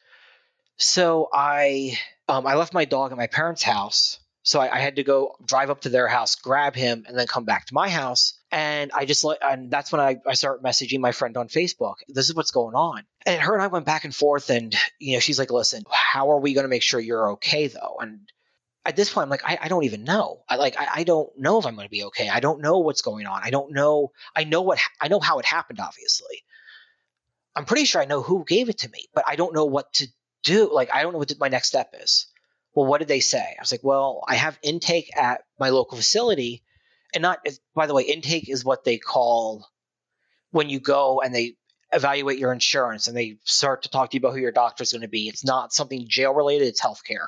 So 0.76 1.28
I 1.32 1.98
um, 2.28 2.46
I 2.46 2.54
left 2.54 2.72
my 2.72 2.84
dog 2.84 3.10
at 3.10 3.18
my 3.18 3.26
parents' 3.26 3.62
house 3.62 4.18
so 4.44 4.60
I, 4.60 4.76
I, 4.76 4.78
had 4.78 4.96
to 4.96 5.02
go 5.02 5.36
drive 5.44 5.70
up 5.70 5.80
to 5.82 5.88
their 5.88 6.06
house, 6.06 6.34
grab 6.36 6.74
him, 6.76 7.04
and 7.08 7.18
then 7.18 7.26
come 7.26 7.44
back 7.44 7.66
to 7.66 7.74
my 7.74 7.88
house. 7.88 8.34
And 8.54 8.92
I 8.94 9.04
just 9.04 9.24
let, 9.24 9.38
and 9.42 9.68
that's 9.68 9.90
when 9.90 10.00
I, 10.00 10.20
I 10.24 10.34
start 10.34 10.62
messaging 10.62 11.00
my 11.00 11.10
friend 11.10 11.36
on 11.36 11.48
Facebook. 11.48 11.96
This 12.06 12.28
is 12.28 12.36
what's 12.36 12.52
going 12.52 12.76
on. 12.76 13.02
And 13.26 13.42
her 13.42 13.52
and 13.52 13.62
I 13.62 13.66
went 13.66 13.84
back 13.84 14.04
and 14.04 14.14
forth. 14.14 14.48
And, 14.48 14.72
you 15.00 15.14
know, 15.14 15.18
she's 15.18 15.40
like, 15.40 15.50
listen, 15.50 15.82
how 15.90 16.30
are 16.30 16.38
we 16.38 16.54
going 16.54 16.62
to 16.62 16.68
make 16.68 16.84
sure 16.84 17.00
you're 17.00 17.32
okay 17.32 17.66
though? 17.66 17.96
And 18.00 18.20
at 18.86 18.94
this 18.94 19.12
point, 19.12 19.24
I'm 19.24 19.30
like, 19.30 19.44
I, 19.44 19.58
I 19.62 19.66
don't 19.66 19.82
even 19.82 20.04
know. 20.04 20.44
I 20.48 20.54
like, 20.54 20.78
I, 20.78 20.86
I 20.94 21.02
don't 21.02 21.30
know 21.36 21.58
if 21.58 21.66
I'm 21.66 21.74
going 21.74 21.88
to 21.88 21.90
be 21.90 22.04
okay. 22.04 22.28
I 22.28 22.38
don't 22.38 22.60
know 22.60 22.78
what's 22.78 23.02
going 23.02 23.26
on. 23.26 23.40
I 23.42 23.50
don't 23.50 23.72
know. 23.72 24.12
I 24.36 24.44
know 24.44 24.62
what, 24.62 24.78
I 25.00 25.08
know 25.08 25.18
how 25.18 25.40
it 25.40 25.46
happened, 25.46 25.80
obviously. 25.80 26.44
I'm 27.56 27.64
pretty 27.64 27.86
sure 27.86 28.00
I 28.00 28.06
know 28.06 28.22
who 28.22 28.44
gave 28.46 28.68
it 28.68 28.78
to 28.78 28.88
me, 28.88 29.08
but 29.14 29.24
I 29.26 29.34
don't 29.34 29.54
know 29.54 29.64
what 29.64 29.92
to 29.94 30.06
do. 30.44 30.72
Like, 30.72 30.94
I 30.94 31.02
don't 31.02 31.12
know 31.12 31.18
what 31.18 31.32
my 31.40 31.48
next 31.48 31.66
step 31.66 31.92
is 32.00 32.28
well, 32.74 32.86
what 32.86 32.98
did 32.98 33.08
they 33.08 33.20
say? 33.20 33.38
I 33.38 33.60
was 33.60 33.72
like, 33.72 33.84
well, 33.84 34.22
I 34.26 34.34
have 34.34 34.58
intake 34.62 35.16
at 35.16 35.42
my 35.58 35.70
local 35.70 35.96
facility. 35.96 36.62
And 37.14 37.22
not, 37.22 37.38
by 37.74 37.86
the 37.86 37.94
way, 37.94 38.02
intake 38.02 38.48
is 38.48 38.64
what 38.64 38.84
they 38.84 38.98
call 38.98 39.66
when 40.50 40.68
you 40.68 40.80
go 40.80 41.20
and 41.20 41.34
they 41.34 41.56
evaluate 41.92 42.38
your 42.38 42.52
insurance 42.52 43.08
and 43.08 43.16
they 43.16 43.38
start 43.44 43.82
to 43.82 43.88
talk 43.88 44.10
to 44.10 44.16
you 44.16 44.20
about 44.20 44.32
who 44.32 44.40
your 44.40 44.52
doctor 44.52 44.82
is 44.82 44.92
going 44.92 45.02
to 45.02 45.08
be. 45.08 45.28
It's 45.28 45.44
not 45.44 45.72
something 45.72 46.06
jail 46.08 46.34
related, 46.34 46.68
it's 46.68 46.80
healthcare. 46.80 47.26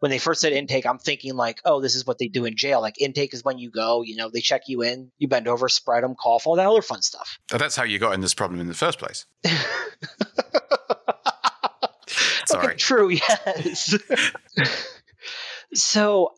When 0.00 0.10
they 0.10 0.18
first 0.18 0.42
said 0.42 0.52
intake, 0.52 0.84
I'm 0.84 0.98
thinking 0.98 1.34
like, 1.34 1.60
oh, 1.64 1.80
this 1.80 1.94
is 1.94 2.06
what 2.06 2.18
they 2.18 2.28
do 2.28 2.44
in 2.44 2.56
jail. 2.56 2.82
Like 2.82 3.00
intake 3.00 3.32
is 3.32 3.42
when 3.42 3.58
you 3.58 3.70
go, 3.70 4.02
you 4.02 4.16
know, 4.16 4.28
they 4.28 4.40
check 4.40 4.62
you 4.66 4.82
in, 4.82 5.10
you 5.18 5.28
bend 5.28 5.48
over, 5.48 5.68
spread 5.68 6.04
them, 6.04 6.14
cough, 6.14 6.46
all 6.46 6.56
that 6.56 6.66
other 6.66 6.82
fun 6.82 7.00
stuff. 7.00 7.38
Oh, 7.52 7.58
that's 7.58 7.76
how 7.76 7.84
you 7.84 7.98
got 7.98 8.12
in 8.12 8.20
this 8.20 8.34
problem 8.34 8.60
in 8.60 8.66
the 8.66 8.74
first 8.74 8.98
place. 8.98 9.24
Sorry. 12.46 12.66
Okay, 12.66 12.76
true, 12.76 13.08
yes. 13.10 13.96
so 15.74 16.34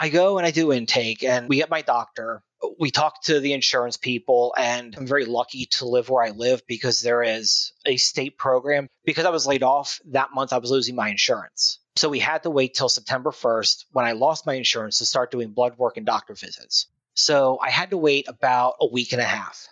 I 0.00 0.10
go 0.10 0.38
and 0.38 0.46
I 0.46 0.52
do 0.52 0.72
intake, 0.72 1.24
and 1.24 1.48
we 1.48 1.56
get 1.56 1.70
my 1.70 1.82
doctor. 1.82 2.44
We 2.78 2.92
talk 2.92 3.22
to 3.24 3.40
the 3.40 3.52
insurance 3.52 3.96
people, 3.96 4.54
and 4.56 4.94
I'm 4.96 5.06
very 5.08 5.24
lucky 5.24 5.66
to 5.72 5.88
live 5.88 6.08
where 6.08 6.22
I 6.22 6.30
live 6.30 6.64
because 6.68 7.00
there 7.00 7.24
is 7.24 7.72
a 7.84 7.96
state 7.96 8.38
program. 8.38 8.88
Because 9.04 9.24
I 9.24 9.30
was 9.30 9.46
laid 9.46 9.64
off 9.64 10.00
that 10.10 10.28
month, 10.32 10.52
I 10.52 10.58
was 10.58 10.70
losing 10.70 10.94
my 10.94 11.08
insurance. 11.08 11.80
So 11.96 12.08
we 12.08 12.20
had 12.20 12.44
to 12.44 12.50
wait 12.50 12.74
till 12.74 12.88
September 12.88 13.32
1st 13.32 13.86
when 13.90 14.04
I 14.04 14.12
lost 14.12 14.46
my 14.46 14.54
insurance 14.54 14.98
to 14.98 15.06
start 15.06 15.32
doing 15.32 15.50
blood 15.50 15.76
work 15.76 15.96
and 15.96 16.06
doctor 16.06 16.34
visits. 16.34 16.86
So 17.14 17.58
I 17.60 17.70
had 17.70 17.90
to 17.90 17.98
wait 17.98 18.28
about 18.28 18.74
a 18.80 18.86
week 18.86 19.12
and 19.12 19.20
a 19.20 19.24
half. 19.24 19.66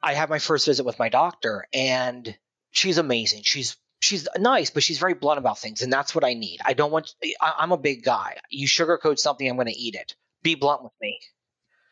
I 0.00 0.14
had 0.14 0.30
my 0.30 0.38
first 0.38 0.66
visit 0.66 0.86
with 0.86 1.00
my 1.00 1.08
doctor, 1.08 1.66
and 1.72 2.36
she's 2.70 2.98
amazing. 2.98 3.42
She's 3.42 3.76
she's 4.00 4.28
nice, 4.38 4.70
but 4.70 4.82
she's 4.82 4.98
very 4.98 5.14
blunt 5.14 5.38
about 5.38 5.58
things, 5.58 5.82
and 5.82 5.92
that's 5.92 6.14
what 6.14 6.24
I 6.24 6.34
need. 6.34 6.60
I 6.64 6.74
don't 6.74 6.90
want. 6.90 7.14
I, 7.40 7.62
am 7.62 7.72
a 7.72 7.78
big 7.78 8.04
guy. 8.04 8.38
You 8.50 8.66
sugarcoat 8.66 9.18
something, 9.18 9.48
I'm 9.48 9.56
going 9.56 9.66
to 9.66 9.78
eat 9.78 9.94
it. 9.94 10.14
Be 10.42 10.54
blunt 10.54 10.82
with 10.82 10.92
me. 11.00 11.20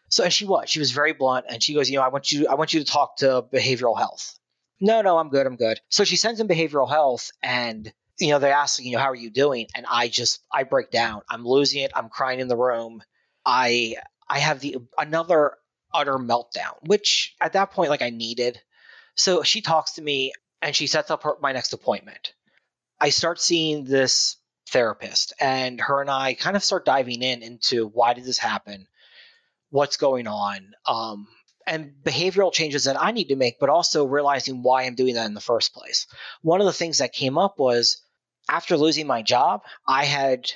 So, 0.08 0.24
and 0.24 0.32
she 0.32 0.44
was. 0.44 0.70
She 0.70 0.78
was 0.78 0.92
very 0.92 1.12
blunt, 1.12 1.46
and 1.48 1.62
she 1.62 1.74
goes, 1.74 1.90
you 1.90 1.96
know, 1.96 2.04
I 2.04 2.08
want 2.08 2.30
you. 2.30 2.46
I 2.48 2.54
want 2.54 2.72
you 2.74 2.80
to 2.80 2.86
talk 2.86 3.16
to 3.18 3.44
behavioral 3.52 3.98
health. 3.98 4.38
No, 4.80 5.02
no, 5.02 5.18
I'm 5.18 5.30
good. 5.30 5.46
I'm 5.46 5.56
good. 5.56 5.80
So 5.88 6.04
she 6.04 6.16
sends 6.16 6.40
in 6.40 6.48
behavioral 6.48 6.88
health, 6.88 7.30
and 7.42 7.92
you 8.18 8.30
know, 8.30 8.38
they 8.38 8.50
ask, 8.50 8.82
you 8.82 8.92
know, 8.92 8.98
how 8.98 9.10
are 9.10 9.16
you 9.16 9.30
doing? 9.30 9.66
And 9.74 9.84
I 9.90 10.08
just, 10.08 10.40
I 10.50 10.62
break 10.62 10.90
down. 10.90 11.20
I'm 11.28 11.44
losing 11.44 11.82
it. 11.82 11.92
I'm 11.94 12.08
crying 12.08 12.40
in 12.40 12.48
the 12.48 12.56
room. 12.56 13.02
I 13.44 13.96
I 14.28 14.38
have 14.38 14.60
the 14.60 14.78
another 14.98 15.56
utter 15.92 16.14
meltdown, 16.14 16.74
which 16.82 17.34
at 17.40 17.52
that 17.54 17.72
point 17.72 17.90
like 17.90 18.02
I 18.02 18.10
needed. 18.10 18.60
So 19.14 19.42
she 19.42 19.60
talks 19.60 19.92
to 19.94 20.02
me 20.02 20.32
and 20.66 20.74
she 20.74 20.88
sets 20.88 21.12
up 21.12 21.22
her, 21.22 21.36
my 21.40 21.52
next 21.52 21.72
appointment. 21.74 22.32
I 23.00 23.10
start 23.10 23.40
seeing 23.40 23.84
this 23.84 24.36
therapist 24.70 25.32
and 25.40 25.80
her 25.80 26.00
and 26.00 26.10
I 26.10 26.34
kind 26.34 26.56
of 26.56 26.64
start 26.64 26.84
diving 26.84 27.22
in 27.22 27.44
into 27.44 27.86
why 27.86 28.14
did 28.14 28.24
this 28.24 28.38
happen? 28.38 28.88
What's 29.70 29.96
going 29.96 30.26
on? 30.26 30.72
Um, 30.84 31.28
and 31.68 31.92
behavioral 32.02 32.52
changes 32.52 32.84
that 32.84 33.00
I 33.00 33.12
need 33.12 33.28
to 33.28 33.36
make, 33.36 33.60
but 33.60 33.68
also 33.68 34.06
realizing 34.06 34.64
why 34.64 34.82
I'm 34.82 34.96
doing 34.96 35.14
that 35.14 35.26
in 35.26 35.34
the 35.34 35.40
first 35.40 35.72
place. 35.72 36.08
One 36.42 36.60
of 36.60 36.66
the 36.66 36.72
things 36.72 36.98
that 36.98 37.12
came 37.12 37.38
up 37.38 37.60
was 37.60 38.02
after 38.48 38.76
losing 38.76 39.06
my 39.06 39.22
job, 39.22 39.62
I 39.86 40.04
had 40.04 40.50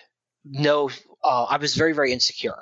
no, 0.44 0.90
uh, 1.22 1.44
I 1.44 1.58
was 1.58 1.76
very, 1.76 1.92
very 1.92 2.12
insecure 2.12 2.58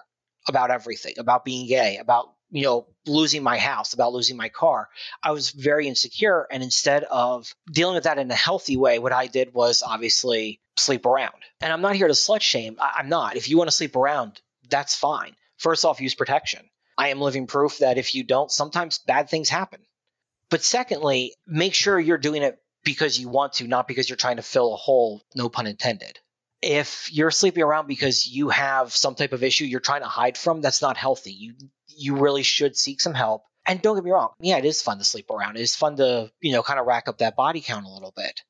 about 0.47 0.71
everything, 0.71 1.15
about 1.17 1.47
being 1.47 1.67
gay, 1.67 1.97
about, 1.97 2.27
you 2.51 2.63
know, 2.63 2.87
losing 3.07 3.43
my 3.43 3.59
house, 3.59 3.93
about 3.93 4.13
losing 4.13 4.37
my 4.37 4.49
car. 4.49 4.89
I 5.23 5.33
was 5.33 5.51
very 5.51 5.89
insecure. 5.89 6.47
And 6.51 6.63
instead 6.63 7.05
of 7.05 7.53
dealing 7.71 7.95
with 7.95 8.05
that 8.05 8.19
in 8.19 8.31
a 8.31 8.35
healthy 8.35 8.77
way, 8.77 8.99
what 8.99 9.13
I 9.13 9.27
did 9.27 9.53
was 9.53 9.83
obviously 9.83 10.61
sleep 10.77 11.07
around. 11.07 11.35
And 11.61 11.73
I'm 11.73 11.83
not 11.83 11.97
here 11.97 12.09
to 12.09 12.15
slut 12.15 12.41
shame. 12.41 12.77
I- 12.81 12.97
I'm 12.99 13.09
not. 13.09 13.37
If 13.37 13.49
you 13.49 13.59
want 13.59 13.69
to 13.69 13.77
sleep 13.77 13.97
around, 13.97 14.41
that's 14.71 14.95
fine. 14.95 15.35
First 15.59 15.85
off, 15.85 16.01
use 16.01 16.15
protection. 16.15 16.69
I 16.97 17.09
am 17.09 17.21
living 17.21 17.47
proof 17.47 17.79
that 17.79 17.99
if 17.99 18.15
you 18.15 18.25
don't, 18.25 18.51
sometimes 18.51 18.99
bad 18.99 19.29
things 19.29 19.49
happen. 19.49 19.81
But 20.51 20.63
secondly, 20.63 21.35
make 21.47 21.75
sure 21.75 21.99
you're 22.01 22.19
doing 22.19 22.43
it 22.43 22.59
because 22.85 23.19
you 23.19 23.29
want 23.29 23.55
to, 23.55 23.69
not 23.69 23.87
because 23.87 24.09
you're 24.09 24.17
trying 24.17 24.37
to 24.37 24.43
fill 24.43 24.73
a 24.73 24.77
hole, 24.77 25.23
no 25.35 25.49
pun 25.49 25.67
intended. 25.67 26.19
If 26.63 27.13
you're 27.13 27.31
sleeping 27.31 27.63
around 27.63 27.87
because 27.87 28.27
you 28.27 28.49
have 28.49 28.93
some 28.93 29.15
type 29.15 29.33
of 29.33 29.45
issue 29.45 29.65
you're 29.65 29.81
trying 29.81 30.01
to 30.03 30.09
hide 30.09 30.37
from, 30.37 30.61
that's 30.61 30.83
not 30.83 30.97
healthy. 30.97 31.33
You 31.33 31.55
you 31.99 32.17
really 32.17 32.43
should 32.43 32.77
seek 32.77 33.01
some 33.01 33.15
help. 33.15 33.45
And 33.67 33.83
don't 33.83 33.97
get 33.97 34.05
me 34.05 34.11
wrong, 34.11 34.31
yeah, 34.41 34.57
it 34.57 34.65
is 34.65 34.81
fun 34.81 34.99
to 34.99 35.05
sleep 35.05 35.31
around. 35.31 35.57
It 35.57 35.63
is 35.63 35.77
fun 35.77 35.97
to, 35.97 36.31
you 36.41 36.53
know, 36.53 36.63
kind 36.63 36.81
of 36.81 36.87
rack 36.87 37.07
up 37.07 37.19
that 37.19 37.37
body 37.37 37.61
count 37.61 37.85
a 37.85 37.91
little 37.91 38.15
bit. 38.17 38.43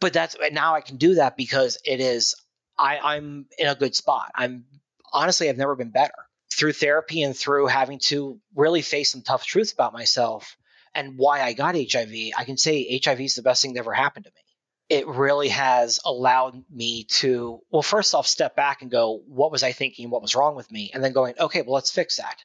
But 0.00 0.12
that's 0.12 0.36
now 0.52 0.74
I 0.74 0.80
can 0.80 0.96
do 0.96 1.14
that 1.14 1.36
because 1.36 1.78
it 1.84 2.00
is 2.00 2.34
I, 2.78 2.98
I'm 2.98 3.46
in 3.58 3.68
a 3.68 3.74
good 3.74 3.94
spot. 3.94 4.32
I'm 4.34 4.64
honestly 5.12 5.48
I've 5.48 5.56
never 5.56 5.76
been 5.76 5.90
better 5.90 6.14
through 6.52 6.72
therapy 6.72 7.22
and 7.22 7.36
through 7.36 7.66
having 7.66 7.98
to 7.98 8.40
really 8.54 8.82
face 8.82 9.12
some 9.12 9.22
tough 9.22 9.44
truths 9.44 9.72
about 9.72 9.92
myself 9.92 10.56
and 10.96 11.18
why 11.18 11.42
I 11.42 11.52
got 11.52 11.76
HIV, 11.76 12.32
I 12.36 12.44
can 12.44 12.56
say 12.56 12.98
HIV 13.04 13.20
is 13.20 13.34
the 13.34 13.42
best 13.42 13.60
thing 13.60 13.74
that 13.74 13.80
ever 13.80 13.92
happened 13.92 14.24
to 14.24 14.32
me. 14.34 14.40
It 14.88 15.06
really 15.06 15.48
has 15.48 16.00
allowed 16.04 16.64
me 16.70 17.04
to, 17.04 17.60
well, 17.70 17.82
first 17.82 18.14
off, 18.14 18.26
step 18.26 18.56
back 18.56 18.82
and 18.82 18.90
go, 18.90 19.20
what 19.26 19.52
was 19.52 19.62
I 19.62 19.72
thinking? 19.72 20.08
What 20.08 20.22
was 20.22 20.34
wrong 20.34 20.54
with 20.54 20.70
me? 20.72 20.90
And 20.94 21.04
then 21.04 21.12
going, 21.12 21.34
okay, 21.38 21.62
well, 21.62 21.74
let's 21.74 21.90
fix 21.90 22.16
that. 22.16 22.36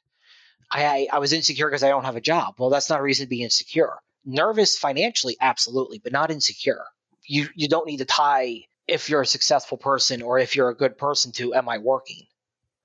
I, 0.72 1.08
I, 1.12 1.18
was 1.18 1.32
insecure 1.32 1.68
because 1.68 1.82
I 1.82 1.90
don't 1.90 2.04
have 2.04 2.16
a 2.16 2.20
job. 2.20 2.54
Well, 2.58 2.70
that's 2.70 2.88
not 2.88 3.00
a 3.00 3.02
reason 3.02 3.26
to 3.26 3.30
be 3.30 3.42
insecure. 3.42 3.98
Nervous 4.24 4.78
financially, 4.78 5.36
absolutely, 5.40 5.98
but 5.98 6.12
not 6.12 6.30
insecure. 6.30 6.84
You, 7.24 7.48
you 7.54 7.68
don't 7.68 7.86
need 7.86 7.98
to 7.98 8.04
tie 8.04 8.62
if 8.88 9.10
you're 9.10 9.22
a 9.22 9.26
successful 9.26 9.76
person 9.76 10.22
or 10.22 10.38
if 10.38 10.56
you're 10.56 10.70
a 10.70 10.76
good 10.76 10.96
person 10.96 11.32
to, 11.32 11.54
am 11.54 11.68
I 11.68 11.78
working? 11.78 12.26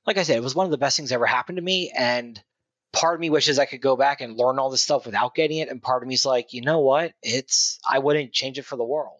like 0.08 0.18
I 0.18 0.24
said, 0.24 0.38
it 0.38 0.44
was 0.44 0.56
one 0.56 0.66
of 0.66 0.72
the 0.72 0.78
best 0.78 0.96
things 0.96 1.12
ever 1.12 1.26
happened 1.26 1.58
to 1.58 1.62
me. 1.62 1.92
And 1.96 2.42
part 2.94 3.14
of 3.14 3.20
me 3.20 3.30
wishes 3.30 3.60
I 3.60 3.66
could 3.66 3.82
go 3.82 3.98
back 3.98 4.22
and 4.22 4.38
learn 4.38 4.58
all 4.58 4.70
this 4.70 4.82
stuff 4.82 5.06
without 5.06 5.36
getting 5.36 5.58
it. 5.58 5.68
And 5.68 5.84
part 5.84 6.02
of 6.02 6.08
me 6.08 6.16
is 6.16 6.26
like, 6.26 6.54
you 6.54 6.62
know 6.62 6.80
what? 6.80 7.12
It's, 7.22 7.78
I 7.88 8.00
wouldn't 8.00 8.32
change 8.32 8.58
it 8.58 8.64
for 8.64 8.78
the 8.78 8.86
world. 8.86 9.20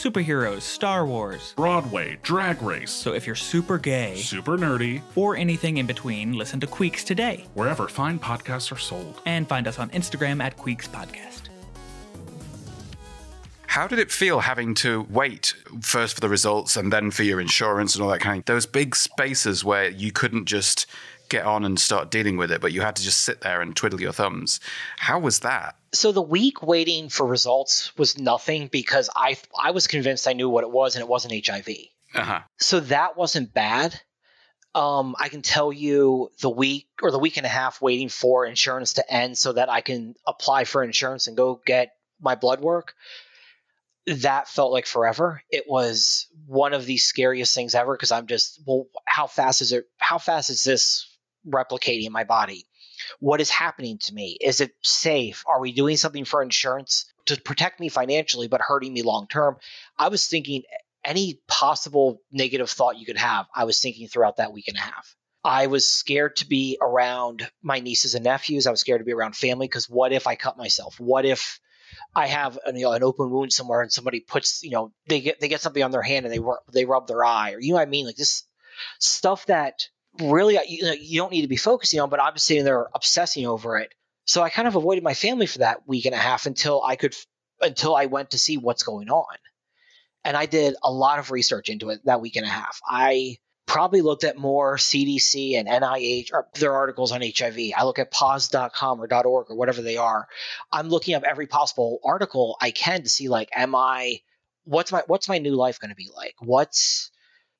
Superheroes, 0.00 0.62
Star 0.62 1.04
Wars. 1.04 1.52
Broadway, 1.56 2.18
drag 2.22 2.62
race, 2.62 2.90
So 2.90 3.12
if 3.12 3.26
you're 3.26 3.36
super 3.36 3.76
gay 3.76 4.16
super 4.16 4.56
nerdy, 4.56 5.02
or 5.14 5.36
anything 5.36 5.76
in 5.76 5.86
between, 5.86 6.32
listen 6.32 6.58
to 6.60 6.66
Queeks 6.66 7.04
today. 7.04 7.46
wherever 7.52 7.86
fine 7.86 8.18
podcasts 8.18 8.72
are 8.72 8.78
sold. 8.78 9.20
And 9.26 9.46
find 9.46 9.68
us 9.68 9.78
on 9.78 9.90
Instagram 9.90 10.42
at 10.42 10.56
Queeks 10.56 10.88
Podcast. 10.88 11.50
How 13.66 13.86
did 13.86 13.98
it 13.98 14.10
feel 14.10 14.40
having 14.40 14.74
to 14.76 15.06
wait 15.10 15.54
first 15.82 16.14
for 16.14 16.20
the 16.20 16.30
results 16.30 16.76
and 16.78 16.90
then 16.90 17.10
for 17.10 17.22
your 17.22 17.38
insurance 17.38 17.94
and 17.94 18.02
all 18.02 18.10
that 18.10 18.20
kind 18.20 18.38
of 18.38 18.44
those 18.46 18.64
big 18.64 18.96
spaces 18.96 19.62
where 19.62 19.90
you 19.90 20.10
couldn't 20.12 20.46
just 20.46 20.86
get 21.30 21.46
on 21.46 21.64
and 21.64 21.80
start 21.80 22.10
dealing 22.10 22.36
with 22.36 22.52
it, 22.52 22.60
but 22.60 22.72
you 22.72 22.82
had 22.82 22.96
to 22.96 23.02
just 23.02 23.22
sit 23.22 23.40
there 23.40 23.62
and 23.62 23.74
twiddle 23.74 24.00
your 24.00 24.12
thumbs. 24.12 24.60
How 24.98 25.18
was 25.18 25.40
that? 25.40 25.76
So 25.92 26.12
the 26.12 26.20
week 26.22 26.62
waiting 26.62 27.08
for 27.08 27.26
results 27.26 27.96
was 27.96 28.18
nothing 28.18 28.68
because 28.68 29.08
I 29.16 29.38
I 29.58 29.70
was 29.70 29.86
convinced 29.86 30.28
I 30.28 30.34
knew 30.34 30.48
what 30.48 30.64
it 30.64 30.70
was 30.70 30.94
and 30.94 31.02
it 31.02 31.08
wasn't 31.08 31.46
HIV. 31.46 31.68
Uh-huh. 32.14 32.40
So 32.58 32.80
that 32.80 33.16
wasn't 33.16 33.54
bad. 33.54 33.98
Um, 34.74 35.16
I 35.18 35.28
can 35.28 35.42
tell 35.42 35.72
you 35.72 36.30
the 36.40 36.50
week 36.50 36.86
or 37.02 37.10
the 37.10 37.18
week 37.18 37.36
and 37.38 37.46
a 37.46 37.50
half 37.50 37.82
waiting 37.82 38.08
for 38.08 38.46
insurance 38.46 38.94
to 38.94 39.12
end 39.12 39.36
so 39.36 39.52
that 39.52 39.68
I 39.68 39.80
can 39.80 40.14
apply 40.26 40.64
for 40.64 40.84
insurance 40.84 41.26
and 41.26 41.36
go 41.36 41.60
get 41.64 41.92
my 42.20 42.36
blood 42.36 42.60
work. 42.60 42.94
That 44.06 44.48
felt 44.48 44.72
like 44.72 44.86
forever. 44.86 45.42
It 45.50 45.64
was 45.68 46.28
one 46.46 46.72
of 46.72 46.86
the 46.86 46.98
scariest 46.98 47.54
things 47.54 47.74
ever 47.74 47.94
because 47.94 48.12
I'm 48.12 48.26
just, 48.26 48.60
well, 48.64 48.86
how 49.04 49.26
fast 49.26 49.60
is 49.60 49.72
it? 49.72 49.86
How 49.98 50.18
fast 50.18 50.50
is 50.50 50.62
this 50.62 51.09
replicating 51.46 52.06
in 52.06 52.12
my 52.12 52.24
body? 52.24 52.66
What 53.18 53.40
is 53.40 53.50
happening 53.50 53.98
to 53.98 54.14
me? 54.14 54.36
Is 54.40 54.60
it 54.60 54.72
safe? 54.82 55.44
Are 55.46 55.60
we 55.60 55.72
doing 55.72 55.96
something 55.96 56.24
for 56.24 56.42
insurance 56.42 57.06
to 57.26 57.40
protect 57.40 57.80
me 57.80 57.88
financially 57.88 58.48
but 58.48 58.60
hurting 58.60 58.92
me 58.92 59.02
long 59.02 59.26
term? 59.26 59.56
I 59.98 60.08
was 60.08 60.26
thinking 60.26 60.62
any 61.04 61.40
possible 61.46 62.20
negative 62.30 62.70
thought 62.70 62.98
you 62.98 63.06
could 63.06 63.16
have, 63.16 63.46
I 63.54 63.64
was 63.64 63.80
thinking 63.80 64.08
throughout 64.08 64.36
that 64.36 64.52
week 64.52 64.68
and 64.68 64.76
a 64.76 64.80
half. 64.80 65.16
I 65.42 65.68
was 65.68 65.88
scared 65.88 66.36
to 66.36 66.46
be 66.46 66.76
around 66.80 67.50
my 67.62 67.80
nieces 67.80 68.14
and 68.14 68.24
nephews. 68.24 68.66
I 68.66 68.70
was 68.70 68.80
scared 68.80 69.00
to 69.00 69.06
be 69.06 69.14
around 69.14 69.34
family 69.34 69.66
because 69.66 69.88
what 69.88 70.12
if 70.12 70.26
I 70.26 70.34
cut 70.34 70.58
myself? 70.58 71.00
What 71.00 71.24
if 71.24 71.60
I 72.14 72.26
have 72.26 72.58
an, 72.66 72.76
you 72.76 72.84
know, 72.84 72.92
an 72.92 73.02
open 73.02 73.30
wound 73.30 73.52
somewhere 73.52 73.80
and 73.80 73.90
somebody 73.90 74.20
puts, 74.20 74.62
you 74.62 74.70
know, 74.70 74.92
they 75.08 75.20
get 75.20 75.40
they 75.40 75.48
get 75.48 75.62
something 75.62 75.82
on 75.82 75.92
their 75.92 76.02
hand 76.02 76.26
and 76.26 76.34
they 76.34 76.40
they 76.72 76.84
rub 76.84 77.06
their 77.06 77.24
eye 77.24 77.52
or 77.52 77.60
you 77.60 77.70
know 77.70 77.76
what 77.76 77.88
I 77.88 77.90
mean? 77.90 78.04
Like 78.04 78.16
this 78.16 78.44
stuff 78.98 79.46
that 79.46 79.88
really 80.18 80.58
uh, 80.58 80.62
you, 80.66 80.82
know, 80.82 80.92
you 80.92 81.20
don't 81.20 81.32
need 81.32 81.42
to 81.42 81.48
be 81.48 81.56
focusing 81.56 82.00
on, 82.00 82.10
but 82.10 82.20
I'm 82.20 82.36
sitting 82.36 82.64
there 82.64 82.88
obsessing 82.94 83.46
over 83.46 83.78
it. 83.78 83.92
So 84.24 84.42
I 84.42 84.50
kind 84.50 84.68
of 84.68 84.76
avoided 84.76 85.02
my 85.02 85.14
family 85.14 85.46
for 85.46 85.58
that 85.58 85.88
week 85.88 86.06
and 86.06 86.14
a 86.14 86.18
half 86.18 86.46
until 86.46 86.82
I 86.82 86.96
could 86.96 87.14
until 87.60 87.94
I 87.94 88.06
went 88.06 88.30
to 88.30 88.38
see 88.38 88.56
what's 88.56 88.82
going 88.82 89.10
on 89.10 89.36
and 90.24 90.36
I 90.36 90.46
did 90.46 90.76
a 90.82 90.92
lot 90.92 91.18
of 91.18 91.30
research 91.30 91.68
into 91.68 91.90
it 91.90 92.04
that 92.04 92.20
week 92.20 92.36
and 92.36 92.46
a 92.46 92.50
half. 92.50 92.80
I 92.86 93.38
probably 93.66 94.00
looked 94.02 94.24
at 94.24 94.36
more 94.36 94.76
CDC 94.76 95.56
and 95.56 95.68
NIH 95.68 96.32
or 96.32 96.48
their 96.54 96.74
articles 96.74 97.12
on 97.12 97.22
HIV. 97.22 97.58
I 97.76 97.84
look 97.84 97.98
at 97.98 98.10
poz.com 98.10 99.00
or 99.00 99.08
.org 99.24 99.46
or 99.50 99.56
whatever 99.56 99.80
they 99.80 99.96
are. 99.96 100.26
I'm 100.72 100.88
looking 100.88 101.14
up 101.14 101.22
every 101.22 101.46
possible 101.46 102.00
article 102.04 102.56
I 102.60 102.72
can 102.72 103.02
to 103.02 103.08
see 103.08 103.28
like 103.28 103.48
am 103.54 103.74
I 103.74 104.20
what's 104.64 104.92
my 104.92 105.02
what's 105.06 105.28
my 105.28 105.38
new 105.38 105.54
life 105.54 105.78
going 105.80 105.90
to 105.90 105.96
be 105.96 106.10
like? 106.14 106.34
What's 106.40 107.10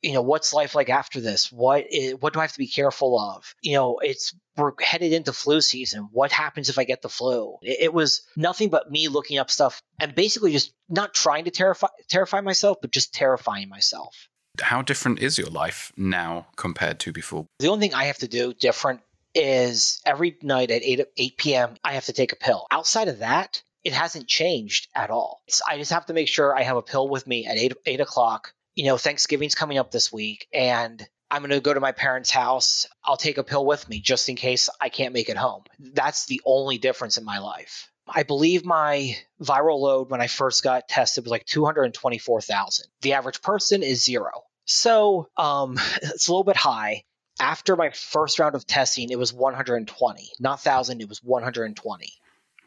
you 0.03 0.13
know 0.13 0.23
what's 0.23 0.53
life 0.53 0.75
like 0.75 0.89
after 0.89 1.21
this? 1.21 1.53
What 1.53 1.87
is, 1.91 2.15
what 2.15 2.33
do 2.33 2.41
I 2.41 2.45
have 2.45 2.53
to 2.53 2.59
be 2.59 2.67
careful 2.67 3.19
of? 3.19 3.55
You 3.63 3.75
know, 3.75 3.99
it's 4.03 4.35
we're 4.57 4.73
headed 4.81 5.13
into 5.13 5.33
flu 5.33 5.61
season. 5.61 6.09
What 6.13 6.33
happens 6.33 6.69
if 6.69 6.79
I 6.79 6.85
get 6.85 7.03
the 7.03 7.09
flu? 7.09 7.57
It, 7.63 7.79
it 7.81 7.95
was 7.95 8.23
nothing 8.37 8.71
but 8.71 8.91
me 8.91 9.09
looking 9.09 9.39
up 9.39 9.51
stuff 9.51 9.83
and 9.99 10.15
basically 10.15 10.53
just 10.53 10.73
not 10.89 11.15
trying 11.15 11.45
to 11.45 11.51
terrify 11.51 11.89
terrify 12.09 12.41
myself, 12.41 12.79
but 12.81 12.91
just 12.91 13.15
terrifying 13.15 13.69
myself. 13.69 14.29
How 14.61 14.83
different 14.83 15.21
is 15.21 15.39
your 15.39 15.49
life 15.49 15.93
now 15.97 16.49
compared 16.57 16.99
to 17.01 17.13
before? 17.13 17.47
The 17.61 17.69
only 17.69 17.89
thing 17.89 17.95
I 17.95 18.05
have 18.05 18.19
to 18.19 18.29
do 18.29 18.53
different 18.53 19.01
is 19.35 20.01
every 20.05 20.37
night 20.43 20.71
at 20.71 20.83
8, 20.83 21.07
8 21.17 21.37
p.m., 21.37 21.75
I 21.85 21.93
have 21.93 22.07
to 22.07 22.13
take 22.13 22.33
a 22.33 22.37
pill. 22.37 22.67
Outside 22.71 23.09
of 23.09 23.21
that, 23.21 23.63
it 23.85 23.93
hasn't 23.93 24.27
changed 24.27 24.89
at 24.95 25.11
all. 25.11 25.43
It's, 25.47 25.63
I 25.67 25.79
just 25.79 25.93
have 25.93 26.07
to 26.07 26.13
make 26.13 26.29
sure 26.29 26.57
I 26.57 26.63
have 26.63 26.77
a 26.77 26.83
pill 26.83 27.09
with 27.09 27.27
me 27.27 27.47
at 27.47 27.57
8, 27.57 27.75
8 27.87 28.01
o'clock. 28.01 28.53
You 28.75 28.87
know, 28.87 28.97
Thanksgiving's 28.97 29.55
coming 29.55 29.79
up 29.79 29.91
this 29.91 30.13
week, 30.13 30.47
and 30.53 31.07
I'm 31.31 31.43
going 31.43 31.51
to 31.51 31.61
go 31.61 31.75
to 31.75 31.81
my 31.81 31.93
parents' 31.93 32.31
house. 32.31 32.87
I'll 33.05 33.17
take 33.17 33.39
a 33.39 33.45
pill 33.45 33.65
with 33.65 33.89
me 33.89 34.01
just 34.01 34.29
in 34.29 34.37
case 34.37 34.69
I 34.81 34.89
can't 34.89 35.15
make 35.15 35.29
it 35.29 35.37
home. 35.37 35.65
That's 35.79 36.27
the 36.27 36.41
only 36.45 36.79
difference 36.79 37.17
in 37.17 37.25
my 37.25 37.39
life. 37.39 37.91
I 38.09 38.25
believe 38.25 38.65
my 38.65 39.17
viral 39.41 39.79
load 39.79 40.11
when 40.11 40.21
I 40.21 40.27
first 40.27 40.65
got 40.65 40.89
tested 40.89 41.25
was 41.25 41.31
like 41.31 41.47
224,000. 41.47 42.87
The 43.03 43.13
average 43.13 43.43
person 43.43 43.83
is 43.83 44.05
zero. 44.05 44.31
So 44.65 45.29
um, 45.37 45.79
it's 46.03 46.29
a 46.29 46.33
little 46.33 46.45
bit 46.45 46.57
high. 46.57 47.05
After 47.39 47.77
my 47.77 47.91
first 47.91 48.39
round 48.39 48.55
of 48.55 48.67
testing, 48.67 49.11
it 49.11 49.19
was 49.19 49.33
120, 49.33 50.31
not 50.41 50.51
1,000, 50.51 51.01
it 51.01 51.09
was 51.09 51.23
120. 51.23 52.13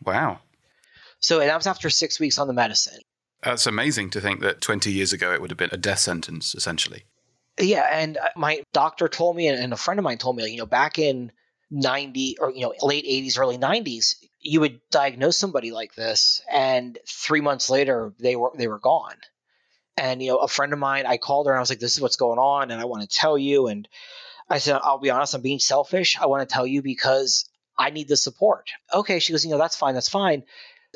Wow. 0.03 0.39
So 1.19 1.39
that 1.39 1.55
was 1.55 1.67
after 1.67 1.89
six 1.89 2.19
weeks 2.19 2.39
on 2.39 2.47
the 2.47 2.53
medicine. 2.53 2.99
That's 3.43 3.67
amazing 3.67 4.09
to 4.11 4.21
think 4.21 4.41
that 4.41 4.61
20 4.61 4.91
years 4.91 5.13
ago 5.13 5.33
it 5.33 5.41
would 5.41 5.51
have 5.51 5.57
been 5.57 5.69
a 5.71 5.77
death 5.77 5.99
sentence, 5.99 6.55
essentially. 6.55 7.03
Yeah, 7.59 7.87
and 7.91 8.17
uh, 8.17 8.29
my 8.35 8.63
doctor 8.73 9.07
told 9.07 9.35
me, 9.35 9.47
and 9.47 9.73
a 9.73 9.77
friend 9.77 9.99
of 9.99 10.03
mine 10.03 10.17
told 10.17 10.35
me, 10.35 10.49
you 10.49 10.57
know, 10.57 10.65
back 10.65 10.97
in 10.97 11.31
90 11.69 12.37
or, 12.39 12.51
you 12.51 12.61
know, 12.61 12.73
late 12.81 13.05
80s, 13.05 13.37
early 13.37 13.57
90s, 13.57 14.15
you 14.43 14.59
would 14.59 14.79
diagnose 14.91 15.37
somebody 15.37 15.71
like 15.71 15.95
this, 15.95 16.41
and 16.51 16.97
three 17.07 17.41
months 17.41 17.69
later, 17.69 18.13
they 18.19 18.35
were 18.35 18.51
they 18.55 18.67
were 18.67 18.79
gone. 18.79 19.15
And 19.95 20.21
you 20.21 20.31
know, 20.31 20.37
a 20.37 20.47
friend 20.47 20.73
of 20.73 20.79
mine, 20.79 21.05
I 21.05 21.17
called 21.17 21.47
her 21.47 21.53
and 21.53 21.57
I 21.57 21.61
was 21.61 21.69
like, 21.69 21.79
"This 21.79 21.95
is 21.95 22.01
what's 22.01 22.17
going 22.17 22.39
on, 22.39 22.71
and 22.71 22.81
I 22.81 22.85
want 22.85 23.09
to 23.09 23.15
tell 23.15 23.37
you." 23.37 23.67
And 23.67 23.87
I 24.49 24.57
said, 24.57 24.79
"I'll 24.83 24.97
be 24.97 25.11
honest, 25.11 25.33
I'm 25.33 25.41
being 25.41 25.59
selfish. 25.59 26.17
I 26.19 26.25
want 26.25 26.47
to 26.47 26.53
tell 26.53 26.67
you 26.67 26.81
because 26.81 27.45
I 27.77 27.91
need 27.91 28.07
the 28.07 28.17
support." 28.17 28.69
Okay, 28.93 29.19
she 29.19 29.31
goes, 29.31 29.45
"You 29.45 29.51
know, 29.51 29.57
that's 29.57 29.77
fine. 29.77 29.93
That's 29.93 30.09
fine." 30.09 30.43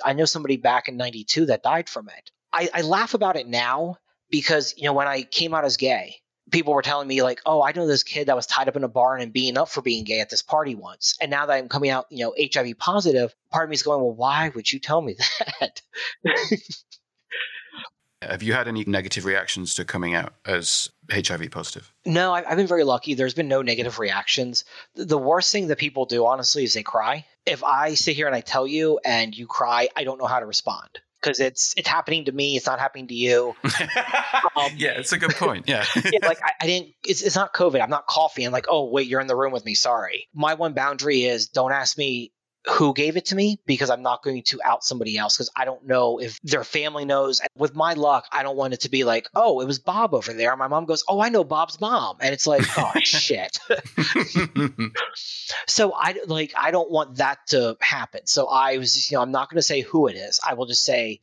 I 0.04 0.14
know 0.14 0.26
somebody 0.26 0.58
back 0.58 0.90
in 0.90 0.98
'92 0.98 1.48
that 1.48 1.64
died 1.64 1.90
from 1.90 2.10
it. 2.10 2.32
I, 2.52 2.70
I 2.74 2.82
laugh 2.82 3.14
about 3.14 3.36
it 3.36 3.48
now 3.48 3.98
because 4.30 4.74
you 4.78 4.86
know 4.86 4.94
when 4.94 5.08
I 5.08 5.24
came 5.24 5.54
out 5.54 5.66
as 5.66 5.78
gay, 5.78 6.16
people 6.52 6.74
were 6.74 6.82
telling 6.82 7.08
me 7.08 7.22
like, 7.22 7.42
"Oh, 7.46 7.62
I 7.62 7.72
know 7.74 7.88
this 7.88 8.04
kid 8.04 8.28
that 8.28 8.36
was 8.36 8.46
tied 8.46 8.68
up 8.68 8.76
in 8.76 8.84
a 8.84 8.90
barn 8.90 9.22
and 9.22 9.34
being 9.34 9.58
up 9.58 9.70
for 9.70 9.82
being 9.82 10.04
gay 10.04 10.20
at 10.20 10.30
this 10.30 10.42
party 10.42 10.76
once." 10.76 11.16
And 11.22 11.32
now 11.32 11.46
that 11.46 11.54
I'm 11.54 11.70
coming 11.70 11.90
out, 11.90 12.08
you 12.10 12.26
know, 12.26 12.34
HIV 12.40 12.78
positive, 12.78 13.36
part 13.52 13.66
of 13.66 13.70
me 13.70 13.76
is 13.76 13.84
going, 13.84 14.02
"Well, 14.02 14.16
why 14.16 14.50
would 14.50 14.72
you 14.72 14.80
tell 14.80 15.02
me 15.02 15.16
that?" 15.60 15.82
Have 18.24 18.42
you 18.42 18.54
had 18.54 18.68
any 18.68 18.84
negative 18.84 19.26
reactions 19.26 19.76
to 19.76 19.86
coming 19.86 20.16
out 20.16 20.34
as 20.44 20.90
HIV 21.12 21.52
positive? 21.52 21.94
No, 22.04 22.34
I, 22.34 22.50
I've 22.50 22.58
been 22.58 22.66
very 22.68 22.84
lucky. 22.84 23.14
There's 23.14 23.36
been 23.36 23.48
no 23.48 23.62
negative 23.62 24.00
reactions. 24.00 24.66
The 24.96 25.20
worst 25.20 25.52
thing 25.52 25.68
that 25.68 25.78
people 25.78 26.06
do, 26.06 26.26
honestly, 26.26 26.64
is 26.64 26.74
they 26.74 26.82
cry. 26.82 27.26
If 27.46 27.64
I 27.64 27.94
sit 27.94 28.16
here 28.16 28.26
and 28.26 28.36
I 28.36 28.42
tell 28.42 28.66
you 28.66 29.00
and 29.06 29.38
you 29.38 29.46
cry, 29.46 29.90
I 29.96 30.04
don't 30.04 30.18
know 30.18 30.26
how 30.26 30.40
to 30.40 30.48
respond 30.48 31.00
because 31.22 31.40
it's 31.40 31.74
it's 31.78 31.88
happening 31.88 32.26
to 32.26 32.32
me. 32.32 32.56
It's 32.56 32.66
not 32.66 32.80
happening 32.80 33.08
to 33.08 33.16
you. 33.16 33.56
Um, 34.56 34.72
yeah, 34.76 34.98
it's 34.98 35.12
a 35.14 35.20
good 35.20 35.36
point. 35.36 35.68
Yeah. 35.68 35.86
yeah, 35.96 36.28
like 36.28 36.40
I, 36.44 36.52
I 36.62 36.66
didn't. 36.66 36.94
It's, 37.04 37.22
it's 37.22 37.36
not 37.36 37.54
COVID. 37.54 37.80
I'm 37.80 37.92
not 37.92 38.08
coughing. 38.08 38.46
I'm 38.48 38.52
like, 38.52 38.66
oh 38.70 38.90
wait, 38.90 39.08
you're 39.08 39.22
in 39.22 39.28
the 39.28 39.36
room 39.36 39.52
with 39.54 39.64
me. 39.66 39.76
Sorry. 39.76 40.28
My 40.34 40.56
one 40.56 40.74
boundary 40.74 41.26
is 41.26 41.50
don't 41.50 41.72
ask 41.72 41.96
me 41.96 42.32
who 42.70 42.94
gave 42.94 43.18
it 43.18 43.26
to 43.26 43.36
me 43.36 43.60
because 43.66 43.90
I'm 43.90 44.02
not 44.02 44.24
going 44.24 44.44
to 44.44 44.60
out 44.64 44.84
somebody 44.84 45.18
else 45.18 45.36
because 45.36 45.50
I 45.56 45.66
don't 45.66 45.86
know 45.86 46.20
if 46.20 46.40
their 46.42 46.64
family 46.64 47.06
knows. 47.06 47.42
With 47.56 47.76
my 47.76 47.94
luck, 47.94 48.26
I 48.32 48.44
don't 48.44 48.58
want 48.58 48.74
it 48.74 48.82
to 48.82 48.90
be 48.90 49.04
like, 49.04 49.28
oh, 49.36 49.62
it 49.62 49.68
was 49.68 49.80
Bob 49.80 50.14
over 50.14 50.34
there. 50.34 50.56
My 50.56 50.68
mom 50.68 50.86
goes, 50.86 51.04
oh, 51.08 51.22
I 51.22 51.30
know 51.30 51.44
Bob's 51.44 51.80
mom, 51.80 52.18
and 52.22 52.34
it's 52.34 52.48
like, 52.48 52.64
oh 52.78 52.92
shit. 53.04 53.60
so 55.68 55.94
I 55.94 56.16
like 56.28 56.54
I 56.58 56.72
don't 56.72 56.92
want 56.92 57.18
that 57.18 57.40
to 57.48 57.78
happen. 57.80 58.26
So 58.26 58.48
I 58.48 58.78
was, 58.78 58.94
just, 58.94 59.12
you 59.12 59.18
know, 59.18 59.22
I'm 59.22 59.32
not 59.32 59.50
going 59.50 59.60
to 59.60 59.64
say 59.64 59.82
who 59.82 60.08
it 60.08 60.16
is. 60.16 60.40
I 60.46 60.56
will 60.56 60.66
just 60.66 60.84
say 60.84 61.22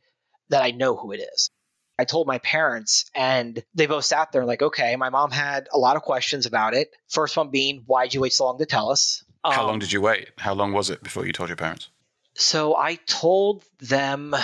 that 0.49 0.63
I 0.63 0.71
know 0.71 0.95
who 0.95 1.11
it 1.11 1.21
is. 1.33 1.51
I 1.97 2.03
told 2.03 2.27
my 2.27 2.39
parents, 2.39 3.05
and 3.15 3.63
they 3.73 3.85
both 3.85 4.03
sat 4.03 4.31
there 4.31 4.45
like, 4.45 4.61
okay. 4.61 4.95
My 4.95 5.09
mom 5.09 5.31
had 5.31 5.67
a 5.71 5.77
lot 5.77 5.95
of 5.95 6.01
questions 6.01 6.45
about 6.45 6.73
it. 6.73 6.89
First 7.07 7.37
one 7.37 7.51
being, 7.51 7.83
why'd 7.85 8.13
you 8.13 8.21
wait 8.21 8.33
so 8.33 8.45
long 8.45 8.57
to 8.59 8.65
tell 8.65 8.89
us? 8.91 9.23
How 9.51 9.61
Um, 9.61 9.67
long 9.67 9.79
did 9.79 9.91
you 9.91 10.01
wait? 10.01 10.29
How 10.37 10.53
long 10.53 10.73
was 10.73 10.89
it 10.89 11.03
before 11.03 11.25
you 11.25 11.31
told 11.33 11.49
your 11.49 11.55
parents? 11.55 11.89
So 12.33 12.75
I 12.75 12.95
told 13.05 13.63
them 13.79 14.35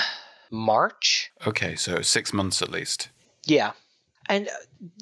March. 0.49 1.31
Okay, 1.45 1.75
so 1.75 2.01
six 2.01 2.33
months 2.33 2.61
at 2.61 2.69
least. 2.69 3.09
Yeah. 3.45 3.71
And 4.29 4.47
uh, 4.47 4.51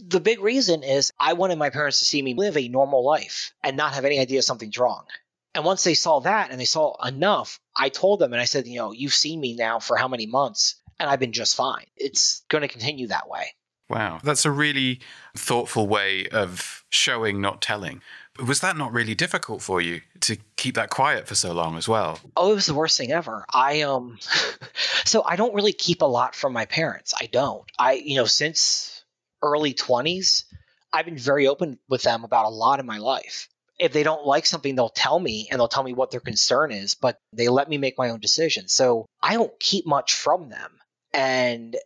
the 0.07 0.19
big 0.19 0.39
reason 0.39 0.83
is 0.83 1.11
I 1.19 1.33
wanted 1.33 1.57
my 1.57 1.69
parents 1.69 1.99
to 1.99 2.05
see 2.05 2.21
me 2.21 2.33
live 2.33 2.57
a 2.57 2.67
normal 2.67 3.03
life 3.05 3.53
and 3.63 3.77
not 3.77 3.93
have 3.93 4.05
any 4.05 4.19
idea 4.19 4.41
something's 4.41 4.77
wrong. 4.77 5.05
And 5.53 5.65
once 5.65 5.83
they 5.83 5.93
saw 5.95 6.19
that 6.21 6.51
and 6.51 6.59
they 6.59 6.65
saw 6.65 6.95
enough, 7.05 7.59
I 7.75 7.89
told 7.89 8.19
them 8.19 8.33
and 8.33 8.41
I 8.41 8.45
said, 8.45 8.67
you 8.67 8.77
know, 8.77 8.91
you've 8.91 9.13
seen 9.13 9.39
me 9.39 9.55
now 9.55 9.79
for 9.79 9.97
how 9.97 10.07
many 10.07 10.25
months 10.25 10.75
and 10.99 11.09
I've 11.09 11.19
been 11.19 11.31
just 11.33 11.55
fine. 11.55 11.85
It's 11.95 12.43
going 12.49 12.61
to 12.61 12.67
continue 12.67 13.07
that 13.07 13.29
way. 13.29 13.53
Wow, 13.89 14.19
that's 14.23 14.45
a 14.45 14.51
really 14.51 14.99
thoughtful 15.35 15.87
way 15.87 16.27
of 16.27 16.83
showing, 16.89 17.41
not 17.41 17.61
telling. 17.61 18.01
Was 18.45 18.61
that 18.61 18.77
not 18.77 18.93
really 18.93 19.15
difficult 19.15 19.61
for 19.61 19.81
you 19.81 20.01
to 20.21 20.37
keep 20.55 20.75
that 20.75 20.89
quiet 20.89 21.27
for 21.27 21.35
so 21.35 21.53
long 21.53 21.77
as 21.77 21.87
well? 21.87 22.19
Oh, 22.37 22.51
it 22.51 22.55
was 22.55 22.65
the 22.65 22.73
worst 22.73 22.97
thing 22.97 23.11
ever. 23.11 23.45
I 23.53 23.81
um 23.81 24.19
so 25.05 25.23
I 25.23 25.35
don't 25.35 25.53
really 25.53 25.73
keep 25.73 26.01
a 26.01 26.05
lot 26.05 26.35
from 26.35 26.53
my 26.53 26.65
parents. 26.65 27.13
I 27.19 27.27
don't. 27.27 27.63
I 27.77 27.93
you 27.93 28.15
know, 28.15 28.25
since 28.25 29.03
early 29.41 29.73
20s, 29.73 30.43
I've 30.91 31.05
been 31.05 31.17
very 31.17 31.47
open 31.47 31.79
with 31.87 32.01
them 32.01 32.23
about 32.23 32.45
a 32.45 32.49
lot 32.49 32.79
in 32.79 32.85
my 32.85 32.97
life. 32.97 33.47
If 33.79 33.93
they 33.93 34.03
don't 34.03 34.25
like 34.25 34.45
something, 34.45 34.75
they'll 34.75 34.89
tell 34.89 35.19
me 35.19 35.47
and 35.49 35.59
they'll 35.59 35.69
tell 35.69 35.83
me 35.83 35.93
what 35.93 36.11
their 36.11 36.19
concern 36.19 36.71
is, 36.71 36.95
but 36.95 37.17
they 37.31 37.47
let 37.47 37.69
me 37.69 37.77
make 37.77 37.97
my 37.97 38.09
own 38.09 38.19
decisions. 38.19 38.73
So 38.73 39.05
I 39.21 39.35
don't 39.35 39.57
keep 39.59 39.85
much 39.85 40.13
from 40.13 40.49
them. 40.49 40.71
And 41.13 41.77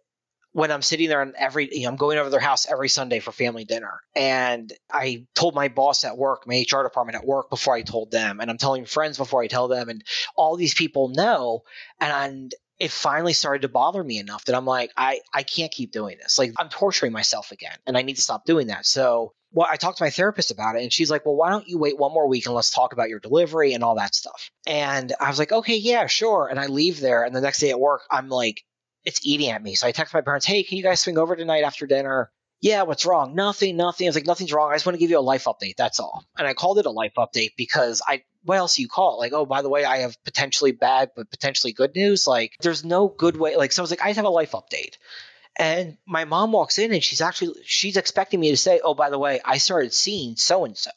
when 0.54 0.72
I'm 0.72 0.82
sitting 0.84 1.10
there 1.10 1.22
and 1.22 1.34
every, 1.36 1.68
you 1.72 1.84
know, 1.84 1.90
I'm 1.90 1.96
going 1.96 2.18
over 2.18 2.30
their 2.30 2.40
house 2.40 2.70
every 2.70 2.88
Sunday 2.88 3.20
for 3.20 3.32
family 3.32 3.66
dinner. 3.66 4.02
And 4.16 4.72
I 4.92 5.26
told 5.36 5.56
my 5.56 5.68
boss 5.68 6.04
at 6.06 6.18
work, 6.18 6.48
my 6.48 6.64
HR 6.72 6.84
department 6.84 7.18
at 7.18 7.26
work 7.26 7.50
before 7.50 7.74
I 7.74 7.82
told 7.82 8.12
them. 8.12 8.40
And 8.40 8.50
I'm 8.50 8.58
telling 8.58 8.86
friends 8.86 9.18
before 9.18 9.42
I 9.42 9.48
tell 9.48 9.68
them. 9.68 9.90
And 9.90 10.04
all 10.36 10.56
these 10.56 10.76
people 10.76 11.10
know. 11.10 11.64
And 12.00 12.54
it 12.80 12.92
finally 12.92 13.34
started 13.34 13.64
to 13.64 13.68
bother 13.68 14.04
me 14.04 14.20
enough 14.20 14.46
that 14.46 14.56
I'm 14.56 14.66
like, 14.66 14.92
I, 14.96 15.22
I 15.34 15.44
can't 15.44 15.72
keep 15.72 15.92
doing 15.92 16.18
this. 16.22 16.38
Like 16.38 16.54
I'm 16.58 16.70
torturing 16.70 17.12
myself 17.12 17.52
again 17.52 17.76
and 17.86 17.98
I 17.98 18.02
need 18.02 18.16
to 18.16 18.22
stop 18.22 18.46
doing 18.46 18.68
that. 18.68 18.86
So 18.86 19.34
well, 19.54 19.68
I 19.70 19.76
talked 19.78 20.00
to 20.00 20.04
my 20.04 20.10
therapist 20.10 20.52
about 20.52 20.76
it 20.76 20.82
and 20.82 20.92
she's 20.92 21.12
like, 21.12 21.26
well, 21.26 21.36
why 21.36 21.52
don't 21.52 21.68
you 21.68 21.78
wait 21.78 21.98
one 21.98 22.12
more 22.12 22.28
week 22.28 22.46
and 22.48 22.56
let's 22.56 22.72
talk 22.72 22.92
about 22.92 23.10
your 23.10 23.20
delivery 23.20 23.74
and 23.74 23.84
all 23.84 23.96
that 23.96 24.16
stuff. 24.16 24.50
And 24.66 25.14
I 25.20 25.30
was 25.30 25.38
like, 25.38 25.52
okay, 25.52 25.78
yeah, 25.78 26.08
sure. 26.08 26.48
And 26.48 26.60
I 26.60 26.66
leave 26.66 27.00
there. 27.00 27.24
And 27.24 27.36
the 27.36 27.42
next 27.42 27.60
day 27.60 27.70
at 27.70 27.80
work, 27.80 28.02
I'm 28.10 28.30
like, 28.30 28.64
it's 29.06 29.26
eating 29.26 29.50
at 29.50 29.62
me. 29.62 29.76
So 29.76 29.88
I 29.88 29.92
text 29.92 30.14
my 30.14 30.22
parents, 30.22 30.46
hey, 30.46 30.64
can 30.64 30.78
you 30.78 30.84
guys 30.84 31.02
swing 31.02 31.18
over 31.18 31.36
tonight 31.36 31.64
after 31.64 31.86
dinner? 31.86 32.32
Yeah, 32.62 32.84
what's 32.84 33.06
wrong? 33.06 33.36
Nothing, 33.36 33.76
nothing. 33.76 34.08
I 34.08 34.10
was 34.10 34.16
like, 34.16 34.26
nothing's 34.26 34.54
wrong. 34.54 34.72
I 34.72 34.76
just 34.76 34.86
want 34.86 34.96
to 34.96 35.00
give 35.00 35.10
you 35.10 35.20
a 35.20 35.22
life 35.22 35.46
update. 35.46 35.76
That's 35.78 36.00
all. 36.00 36.24
And 36.38 36.48
I 36.48 36.54
called 36.54 36.80
it 36.80 36.86
a 36.86 36.92
life 36.92 37.12
update 37.18 37.52
because 37.58 38.02
I, 38.08 38.24
what 38.44 38.58
else 38.58 38.78
do 38.78 38.82
you 38.82 38.88
call 38.88 39.16
it? 39.16 39.20
Like, 39.20 39.34
oh, 39.34 39.46
by 39.46 39.62
the 39.62 39.70
way, 39.70 39.84
I 39.84 39.98
have 39.98 40.16
potentially 40.24 40.72
bad, 40.72 41.12
but 41.14 41.30
potentially 41.30 41.74
good 41.74 41.94
news. 41.94 42.26
Like, 42.26 42.54
there's 42.62 42.86
no 42.86 43.10
good 43.10 43.36
way. 43.36 43.58
Like, 43.58 43.74
so 43.74 43.82
I 43.82 43.84
was 43.84 43.90
like, 43.90 44.02
I 44.02 44.14
have 44.14 44.24
a 44.24 44.30
life 44.30 44.52
update. 44.52 44.98
And 45.60 45.98
my 46.08 46.24
mom 46.24 46.54
walks 46.54 46.80
in 46.80 46.94
and 46.94 47.04
she's 47.04 47.20
actually, 47.20 47.54
she's 47.66 47.98
expecting 47.98 48.40
me 48.40 48.52
to 48.52 48.58
say, 48.58 48.80
oh, 48.82 48.94
by 48.94 49.10
the 49.10 49.20
way, 49.20 49.42
I 49.44 49.58
started 49.58 49.94
seeing 49.94 50.38
so 50.38 50.64
and 50.64 50.78
so 50.78 50.92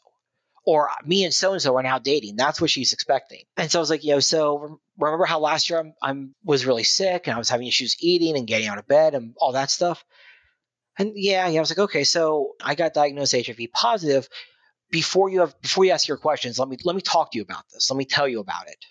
or 0.67 0.89
uh, 0.89 0.95
me 1.05 1.23
and 1.23 1.33
so 1.33 1.53
and 1.53 1.61
so 1.61 1.77
are 1.77 1.81
now 1.81 1.97
dating. 1.97 2.35
That's 2.35 2.59
what 2.59 2.69
she's 2.69 2.91
expecting. 2.91 3.43
And 3.55 3.71
so 3.71 3.79
I 3.79 3.81
was 3.81 3.89
like, 3.89 4.03
you 4.03 4.11
know, 4.11 4.19
so 4.19 4.81
remember 4.99 5.23
how 5.23 5.39
last 5.39 5.69
year 5.69 5.79
I'm, 5.79 5.93
I'm 6.01 6.35
was 6.43 6.65
really 6.65 6.83
sick 6.83 7.25
and 7.25 7.33
I 7.33 7.37
was 7.37 7.49
having 7.49 7.67
issues 7.67 7.95
eating 8.01 8.35
and 8.35 8.45
getting 8.45 8.67
out 8.67 8.77
of 8.77 8.85
bed 8.85 9.15
and 9.15 9.33
all 9.37 9.53
that 9.53 9.71
stuff. 9.71 10.03
And 10.99 11.13
yeah, 11.15 11.47
yeah, 11.47 11.57
I 11.57 11.61
was 11.61 11.71
like, 11.71 11.79
okay, 11.79 12.03
so 12.03 12.51
I 12.61 12.75
got 12.75 12.93
diagnosed 12.93 13.33
HIV 13.33 13.59
positive. 13.73 14.27
Before 14.91 15.29
you 15.29 15.39
have 15.39 15.59
before 15.61 15.85
you 15.85 15.91
ask 15.91 16.05
your 16.05 16.17
questions, 16.17 16.59
let 16.59 16.67
me 16.67 16.75
let 16.83 16.97
me 16.97 17.01
talk 17.01 17.31
to 17.31 17.37
you 17.37 17.43
about 17.43 17.63
this. 17.71 17.89
Let 17.89 17.97
me 17.97 18.05
tell 18.05 18.27
you 18.27 18.41
about 18.41 18.67
it. 18.67 18.85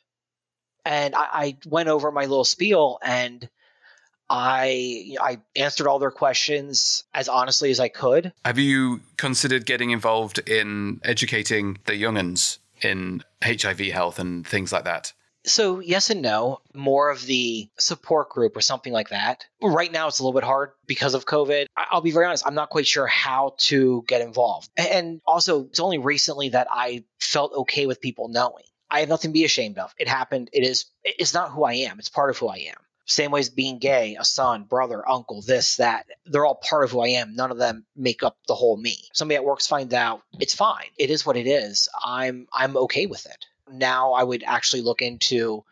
And 0.87 1.15
I, 1.15 1.29
I 1.31 1.57
went 1.67 1.91
over 1.91 2.11
my 2.11 2.23
little 2.23 2.45
spiel 2.45 2.99
and 3.03 3.47
I 4.29 5.17
I 5.21 5.39
answered 5.55 5.87
all 5.87 5.99
their 5.99 6.11
questions 6.11 7.05
as 7.15 7.29
honestly 7.29 7.71
as 7.71 7.81
I 7.81 7.89
could. 7.89 8.33
Have 8.45 8.59
you 8.59 9.01
considered 9.17 9.67
getting 9.67 9.91
involved 9.91 10.39
in 10.49 11.01
educating 11.05 11.79
the 11.85 11.93
younguns 11.93 12.59
in 12.83 13.23
HIV 13.43 13.81
health 13.81 14.19
and 14.19 14.47
things 14.47 14.73
like 14.73 14.85
that? 14.85 15.13
So, 15.47 15.79
yes 15.79 16.11
and 16.11 16.23
no. 16.23 16.61
More 16.75 17.09
of 17.09 17.25
the 17.25 17.69
support 17.79 18.31
group 18.31 18.57
or 18.57 18.61
something 18.61 18.93
like 18.93 19.11
that. 19.11 19.47
Right 19.63 19.93
now, 19.93 20.09
it's 20.09 20.19
a 20.19 20.25
little 20.25 20.39
bit 20.39 20.45
hard 20.45 20.73
because 20.89 21.15
of 21.15 21.25
COVID. 21.25 21.67
I'll 21.77 22.01
be 22.01 22.11
very 22.11 22.27
honest, 22.27 22.45
I'm 22.45 22.57
not 22.57 22.69
quite 22.69 22.87
sure 22.87 23.07
how 23.07 23.55
to 23.59 24.05
get 24.09 24.23
involved. 24.23 24.69
And 24.77 25.21
also, 25.25 25.67
it's 25.67 25.79
only 25.79 25.99
recently 25.99 26.49
that 26.49 26.67
I 26.69 27.05
felt 27.21 27.53
okay 27.53 27.87
with 27.87 28.01
people 28.01 28.29
knowing. 28.29 28.65
I 28.91 29.01
have 29.01 29.09
nothing 29.09 29.31
to 29.31 29.33
be 29.33 29.45
ashamed 29.45 29.79
of. 29.79 29.95
It 29.99 30.09
happened. 30.09 30.51
It 30.53 30.65
is, 30.65 30.87
it's 31.05 31.35
not 31.35 31.53
who 31.53 31.63
I 31.63 31.75
am, 31.75 32.01
it's 32.01 32.09
part 32.09 32.31
of 32.31 32.39
who 32.39 32.49
I 32.49 32.69
am. 32.69 32.77
Same 33.07 33.31
way 33.31 33.41
as 33.41 33.51
being 33.51 33.79
gay, 33.79 34.17
a 34.19 34.25
son, 34.25 34.65
brother, 34.65 35.09
uncle, 35.09 35.41
this, 35.41 35.77
that. 35.77 36.07
They're 36.27 36.45
all 36.45 36.57
part 36.57 36.85
of 36.85 36.91
who 36.91 37.01
I 37.01 37.09
am. 37.09 37.37
None 37.37 37.53
of 37.53 37.59
them 37.59 37.87
make 37.97 38.23
up 38.23 38.37
the 38.49 38.55
whole 38.55 38.77
me. 38.77 38.97
Somebody 39.13 39.37
at 39.37 39.45
works 39.45 39.67
finds 39.67 39.95
out, 39.95 40.23
it's 40.41 40.55
fine. 40.55 40.87
It 40.99 41.11
is 41.11 41.25
what 41.25 41.37
it 41.37 41.47
is. 41.47 41.89
I'm 42.05 42.49
I'm 42.53 42.77
okay 42.77 43.07
with 43.07 43.25
it. 43.27 43.47
Now 43.71 44.13
I 44.13 44.25
would 44.25 44.43
actually 44.45 44.83
look 44.83 45.03
into 45.03 45.65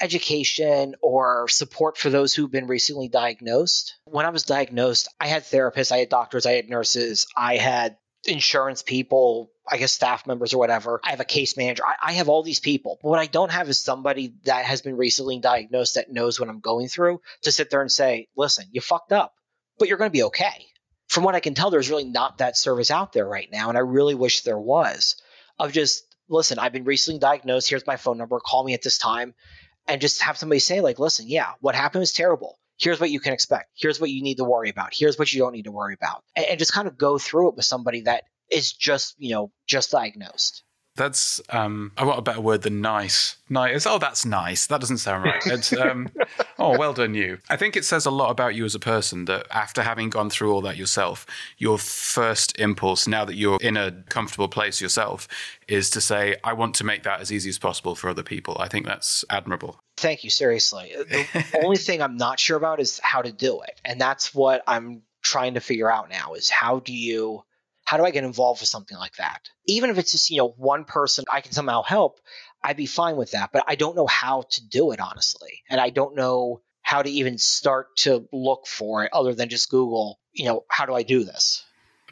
education 0.00 0.94
or 1.00 1.48
support 1.48 1.96
for 1.96 2.10
those 2.10 2.34
who've 2.34 2.50
been 2.50 2.66
recently 2.66 3.08
diagnosed. 3.08 3.94
When 4.04 4.26
I 4.26 4.30
was 4.30 4.44
diagnosed, 4.44 5.08
I 5.18 5.26
had 5.26 5.42
therapists, 5.44 5.90
I 5.90 5.98
had 5.98 6.08
doctors, 6.08 6.46
I 6.46 6.52
had 6.52 6.68
nurses, 6.68 7.26
I 7.36 7.56
had 7.56 7.96
insurance 8.28 8.82
people, 8.82 9.50
I 9.66 9.76
guess 9.76 9.92
staff 9.92 10.26
members 10.26 10.54
or 10.54 10.58
whatever. 10.58 11.00
I 11.04 11.10
have 11.10 11.20
a 11.20 11.24
case 11.24 11.56
manager. 11.56 11.84
I, 11.84 12.10
I, 12.10 12.12
have 12.14 12.28
all 12.28 12.42
these 12.42 12.60
people. 12.60 12.98
But 13.02 13.08
what 13.08 13.18
I 13.18 13.26
don't 13.26 13.50
have 13.50 13.68
is 13.68 13.78
somebody 13.78 14.34
that 14.44 14.64
has 14.64 14.82
been 14.82 14.96
recently 14.96 15.38
diagnosed 15.38 15.94
that 15.94 16.12
knows 16.12 16.38
what 16.38 16.48
I'm 16.48 16.60
going 16.60 16.88
through 16.88 17.20
to 17.42 17.52
sit 17.52 17.70
there 17.70 17.80
and 17.80 17.90
say, 17.90 18.28
listen, 18.36 18.66
you 18.70 18.80
fucked 18.80 19.12
up, 19.12 19.34
but 19.78 19.88
you're 19.88 19.98
going 19.98 20.10
to 20.10 20.16
be 20.16 20.24
okay. 20.24 20.66
From 21.08 21.24
what 21.24 21.34
I 21.34 21.40
can 21.40 21.54
tell, 21.54 21.70
there's 21.70 21.90
really 21.90 22.04
not 22.04 22.38
that 22.38 22.56
service 22.56 22.90
out 22.90 23.12
there 23.12 23.26
right 23.26 23.48
now. 23.50 23.68
And 23.70 23.78
I 23.78 23.80
really 23.80 24.14
wish 24.14 24.42
there 24.42 24.58
was 24.58 25.16
of 25.58 25.72
just, 25.72 26.04
listen, 26.28 26.58
I've 26.58 26.72
been 26.72 26.84
recently 26.84 27.18
diagnosed. 27.18 27.68
Here's 27.68 27.86
my 27.86 27.96
phone 27.96 28.18
number. 28.18 28.38
Call 28.40 28.64
me 28.64 28.74
at 28.74 28.82
this 28.82 28.98
time. 28.98 29.34
And 29.86 30.02
just 30.02 30.22
have 30.22 30.36
somebody 30.36 30.58
say, 30.58 30.82
like, 30.82 30.98
listen, 30.98 31.26
yeah, 31.28 31.52
what 31.60 31.74
happened 31.74 32.00
was 32.00 32.12
terrible 32.12 32.58
here's 32.78 33.00
what 33.00 33.10
you 33.10 33.20
can 33.20 33.32
expect. 33.32 33.70
Here's 33.74 34.00
what 34.00 34.10
you 34.10 34.22
need 34.22 34.36
to 34.36 34.44
worry 34.44 34.70
about. 34.70 34.90
Here's 34.92 35.18
what 35.18 35.32
you 35.32 35.40
don't 35.40 35.52
need 35.52 35.64
to 35.64 35.72
worry 35.72 35.94
about. 35.94 36.24
And, 36.36 36.46
and, 36.46 36.58
just 36.58 36.72
kind 36.72 36.88
of 36.88 36.96
go 36.96 37.18
through 37.18 37.50
it 37.50 37.56
with 37.56 37.64
somebody 37.64 38.02
that 38.02 38.24
is 38.50 38.72
just, 38.72 39.14
you 39.18 39.34
know, 39.34 39.50
just 39.66 39.90
diagnosed. 39.90 40.62
That's 40.96 41.40
um 41.50 41.92
I 41.96 42.04
want 42.04 42.18
a 42.18 42.22
better 42.22 42.40
word 42.40 42.62
than 42.62 42.80
nice. 42.80 43.36
Nice. 43.48 43.86
Oh, 43.86 43.98
that's 43.98 44.26
nice. 44.26 44.66
That 44.66 44.80
doesn't 44.80 44.98
sound 44.98 45.22
right. 45.22 45.46
It's 45.46 45.72
um 45.72 46.08
oh, 46.58 46.76
well 46.76 46.92
done 46.92 47.14
you. 47.14 47.38
I 47.48 47.56
think 47.56 47.76
it 47.76 47.84
says 47.84 48.04
a 48.04 48.10
lot 48.10 48.30
about 48.30 48.56
you 48.56 48.64
as 48.64 48.74
a 48.74 48.80
person 48.80 49.26
that 49.26 49.46
after 49.52 49.82
having 49.82 50.10
gone 50.10 50.28
through 50.28 50.52
all 50.52 50.60
that 50.62 50.76
yourself, 50.76 51.24
your 51.56 51.78
first 51.78 52.58
impulse 52.58 53.06
now 53.06 53.24
that 53.24 53.36
you're 53.36 53.58
in 53.60 53.76
a 53.76 53.92
comfortable 54.08 54.48
place 54.48 54.80
yourself 54.80 55.28
is 55.68 55.88
to 55.90 56.00
say 56.00 56.34
I 56.42 56.52
want 56.52 56.74
to 56.76 56.84
make 56.84 57.04
that 57.04 57.20
as 57.20 57.30
easy 57.30 57.50
as 57.50 57.60
possible 57.60 57.94
for 57.94 58.10
other 58.10 58.24
people. 58.24 58.56
I 58.58 58.66
think 58.66 58.84
that's 58.84 59.24
admirable. 59.30 59.78
Thank 59.98 60.24
you, 60.24 60.30
seriously. 60.30 60.94
The 61.08 61.60
only 61.64 61.76
thing 61.76 62.02
I'm 62.02 62.16
not 62.16 62.38
sure 62.38 62.56
about 62.56 62.80
is 62.80 63.00
how 63.02 63.22
to 63.22 63.32
do 63.32 63.62
it. 63.62 63.80
And 63.84 64.00
that's 64.00 64.34
what 64.34 64.62
I'm 64.66 65.02
trying 65.22 65.54
to 65.54 65.60
figure 65.60 65.90
out 65.90 66.08
now 66.08 66.34
is 66.34 66.48
how 66.48 66.80
do 66.80 66.92
you 66.92 67.42
how 67.84 67.96
do 67.96 68.04
I 68.04 68.10
get 68.10 68.22
involved 68.24 68.60
with 68.60 68.68
something 68.68 68.98
like 68.98 69.16
that? 69.16 69.48
Even 69.66 69.88
if 69.88 69.96
it's 69.96 70.12
just, 70.12 70.28
you 70.28 70.36
know, 70.36 70.48
one 70.58 70.84
person 70.84 71.24
I 71.32 71.40
can 71.40 71.52
somehow 71.52 71.82
help, 71.82 72.20
I'd 72.62 72.76
be 72.76 72.84
fine 72.84 73.16
with 73.16 73.30
that. 73.30 73.50
But 73.50 73.64
I 73.66 73.76
don't 73.76 73.96
know 73.96 74.06
how 74.06 74.44
to 74.50 74.68
do 74.68 74.92
it, 74.92 75.00
honestly. 75.00 75.62
And 75.70 75.80
I 75.80 75.88
don't 75.88 76.14
know 76.14 76.60
how 76.82 77.00
to 77.00 77.08
even 77.08 77.38
start 77.38 77.96
to 77.98 78.28
look 78.30 78.66
for 78.66 79.04
it 79.04 79.10
other 79.14 79.34
than 79.34 79.48
just 79.48 79.70
Google, 79.70 80.20
you 80.32 80.44
know, 80.44 80.64
how 80.68 80.84
do 80.84 80.94
I 80.94 81.02
do 81.02 81.24
this? 81.24 81.64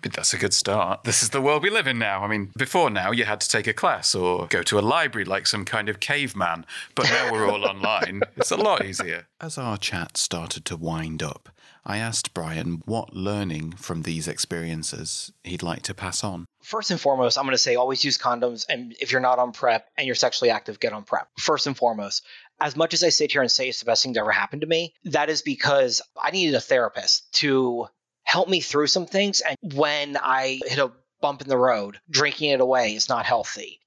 That's 0.03 0.35
a 0.35 0.39
good 0.39 0.55
start. 0.55 1.05
This 1.05 1.23
is 1.23 1.31
the 1.31 1.41
world 1.41 1.63
we 1.63 1.71
live 1.71 1.87
in 1.87 1.99
now. 1.99 2.23
I 2.23 2.29
mean, 2.29 2.53
before 2.57 2.91
now, 2.91 3.11
you 3.11 3.25
had 3.25 3.41
to 3.41 3.49
take 3.49 3.67
a 3.67 3.73
class 3.73 4.15
or 4.15 4.47
go 4.47 4.63
to 4.63 4.79
a 4.79 4.81
library 4.81 5.25
like 5.25 5.47
some 5.47 5.65
kind 5.65 5.89
of 5.89 6.01
caveman. 6.01 6.65
But 6.95 7.07
now 7.07 7.33
we're 7.33 7.49
all 7.51 7.65
online. 7.69 8.23
It's 8.37 8.51
a 8.51 8.57
lot 8.57 8.85
easier. 8.85 9.27
As 9.41 9.59
our 9.59 9.77
chat 9.77 10.17
started 10.17 10.65
to 10.67 10.77
wind 10.77 11.23
up, 11.23 11.49
I 11.85 11.99
asked 11.99 12.35
Brian 12.35 12.83
what 12.85 13.15
learning 13.15 13.73
from 13.73 14.03
these 14.03 14.27
experiences 14.27 15.33
he'd 15.45 15.63
like 15.63 15.83
to 15.83 15.95
pass 15.95 16.25
on. 16.25 16.47
First 16.63 16.91
and 16.91 17.01
foremost, 17.01 17.39
I'm 17.39 17.45
going 17.45 17.53
to 17.53 17.59
say 17.59 17.77
always 17.77 18.05
use 18.05 18.19
condoms. 18.19 18.67
And 18.69 18.95
if 19.01 19.13
you're 19.13 19.21
not 19.21 19.39
on 19.39 19.53
PrEP 19.53 19.87
and 19.97 20.05
you're 20.05 20.17
sexually 20.17 20.51
active, 20.51 20.81
get 20.81 20.93
on 20.93 21.05
PrEP. 21.05 21.29
First 21.39 21.69
and 21.69 21.77
foremost, 21.77 22.25
as 22.61 22.75
much 22.77 22.93
as 22.93 23.05
I 23.05 23.11
sit 23.11 23.31
here 23.31 23.41
and 23.41 23.51
say 23.51 23.69
it's 23.69 23.79
the 23.79 23.87
best 23.87 24.03
thing 24.03 24.15
to 24.15 24.21
ever 24.21 24.33
happen 24.33 24.61
to 24.61 24.67
me, 24.67 24.95
that 25.05 25.31
is 25.31 25.43
because 25.43 26.03
I 26.21 26.33
needed 26.33 26.57
a 26.57 26.61
therapist 26.61 27.33
to 27.35 27.87
help 28.27 28.49
me 28.49 28.61
through 28.61 28.89
some 28.89 29.07
things. 29.07 29.41
And 29.41 29.57
when 29.75 30.17
I 30.17 30.61
hit 30.67 30.79
a 30.79 30.93
bump 31.23 31.41
in 31.41 31.49
the 31.49 31.57
road, 31.57 31.99
drinking 32.11 32.51
it 32.51 32.61
away 32.61 32.95
is 32.95 33.09
not 33.09 33.25
healthy. 33.25 33.81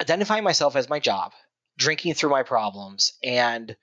Identifying 0.00 0.42
myself 0.42 0.74
as 0.74 0.88
my 0.88 0.98
job, 0.98 1.32
drinking 1.78 2.14
through 2.14 2.30
my 2.30 2.42
problems, 2.42 3.12
and 3.22 3.76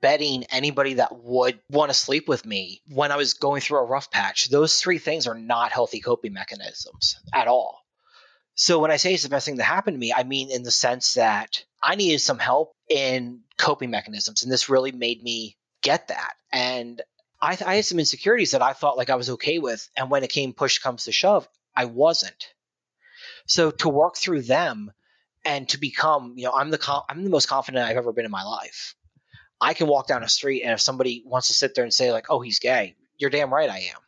betting 0.00 0.44
anybody 0.44 0.94
that 0.94 1.16
would 1.22 1.58
want 1.68 1.90
to 1.90 1.94
sleep 1.94 2.28
with 2.28 2.46
me 2.46 2.80
when 2.88 3.10
I 3.10 3.16
was 3.16 3.34
going 3.34 3.60
through 3.60 3.80
a 3.80 3.84
rough 3.84 4.10
patch. 4.10 4.48
Those 4.48 4.80
three 4.80 4.98
things 4.98 5.26
are 5.26 5.34
not 5.34 5.72
healthy 5.72 6.00
coping 6.00 6.32
mechanisms 6.32 7.16
at 7.34 7.48
all. 7.48 7.84
So 8.54 8.78
when 8.78 8.92
I 8.92 8.96
say 8.96 9.14
it's 9.14 9.24
the 9.24 9.28
best 9.28 9.46
thing 9.46 9.56
that 9.56 9.64
happened 9.64 9.96
to 9.96 10.00
me, 10.00 10.12
I 10.16 10.22
mean 10.22 10.50
in 10.50 10.62
the 10.62 10.70
sense 10.70 11.14
that 11.14 11.64
I 11.82 11.96
needed 11.96 12.20
some 12.20 12.38
help 12.38 12.72
in 12.88 13.40
coping 13.56 13.90
mechanisms, 13.90 14.44
and 14.44 14.52
this 14.52 14.68
really 14.68 14.92
made 14.92 15.22
me 15.22 15.56
get 15.82 16.08
that. 16.08 16.34
And 16.52 17.02
I, 17.40 17.56
I 17.64 17.76
had 17.76 17.84
some 17.84 17.98
insecurities 17.98 18.52
that 18.52 18.62
I 18.62 18.72
thought 18.72 18.96
like 18.96 19.10
I 19.10 19.16
was 19.16 19.30
okay 19.30 19.58
with, 19.58 19.88
and 19.96 20.10
when 20.10 20.24
it 20.24 20.30
came 20.30 20.52
push 20.52 20.78
comes 20.78 21.04
to 21.04 21.12
shove, 21.12 21.48
I 21.74 21.84
wasn't. 21.84 22.52
So 23.46 23.70
to 23.70 23.88
work 23.88 24.16
through 24.16 24.42
them 24.42 24.92
and 25.44 25.68
to 25.70 25.78
become, 25.78 26.34
you 26.36 26.44
know, 26.44 26.52
I'm 26.52 26.70
the 26.70 27.02
I'm 27.08 27.24
the 27.24 27.30
most 27.30 27.48
confident 27.48 27.84
I've 27.84 27.96
ever 27.96 28.12
been 28.12 28.24
in 28.24 28.30
my 28.30 28.44
life. 28.44 28.94
I 29.60 29.74
can 29.74 29.86
walk 29.88 30.06
down 30.06 30.22
a 30.22 30.28
street 30.28 30.62
and 30.62 30.72
if 30.72 30.80
somebody 30.80 31.22
wants 31.24 31.48
to 31.48 31.54
sit 31.54 31.74
there 31.74 31.84
and 31.84 31.92
say 31.92 32.12
like, 32.12 32.26
"Oh, 32.28 32.40
he's 32.40 32.58
gay," 32.58 32.96
you're 33.16 33.30
damn 33.30 33.52
right 33.52 33.70
I 33.70 33.78
am. 33.78 34.00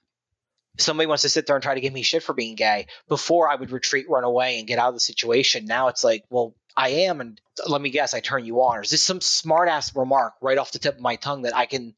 Somebody 0.79 1.07
wants 1.07 1.23
to 1.23 1.29
sit 1.29 1.47
there 1.47 1.57
and 1.57 1.63
try 1.63 1.75
to 1.75 1.81
give 1.81 1.93
me 1.93 2.03
shit 2.03 2.23
for 2.23 2.33
being 2.33 2.55
gay. 2.55 2.87
Before 3.09 3.51
I 3.51 3.57
would 3.57 3.71
retreat, 3.71 4.09
run 4.09 4.25
away, 4.25 4.59
and 4.59 4.69
get 4.69 4.79
out 4.79 4.89
of 4.89 4.95
the 4.95 5.01
situation. 5.01 5.67
Now 5.67 5.89
it's 5.89 6.05
like, 6.05 6.25
well, 6.31 6.55
I 6.77 6.89
am, 6.91 7.21
and 7.21 7.41
let 7.67 7.81
me 7.81 7.91
guess, 7.91 8.15
I 8.15 8.21
turn 8.21 8.45
you 8.45 8.63
on. 8.63 8.79
Or 8.79 8.83
is 8.83 8.91
this 8.91 9.03
some 9.03 9.21
smart 9.21 9.69
ass 9.69 9.95
remark 9.95 10.35
right 10.41 10.57
off 10.57 10.73
the 10.73 10.79
tip 10.79 10.95
of 10.95 11.01
my 11.01 11.17
tongue 11.17 11.43
that 11.43 11.57
I 11.57 11.67
can, 11.67 11.95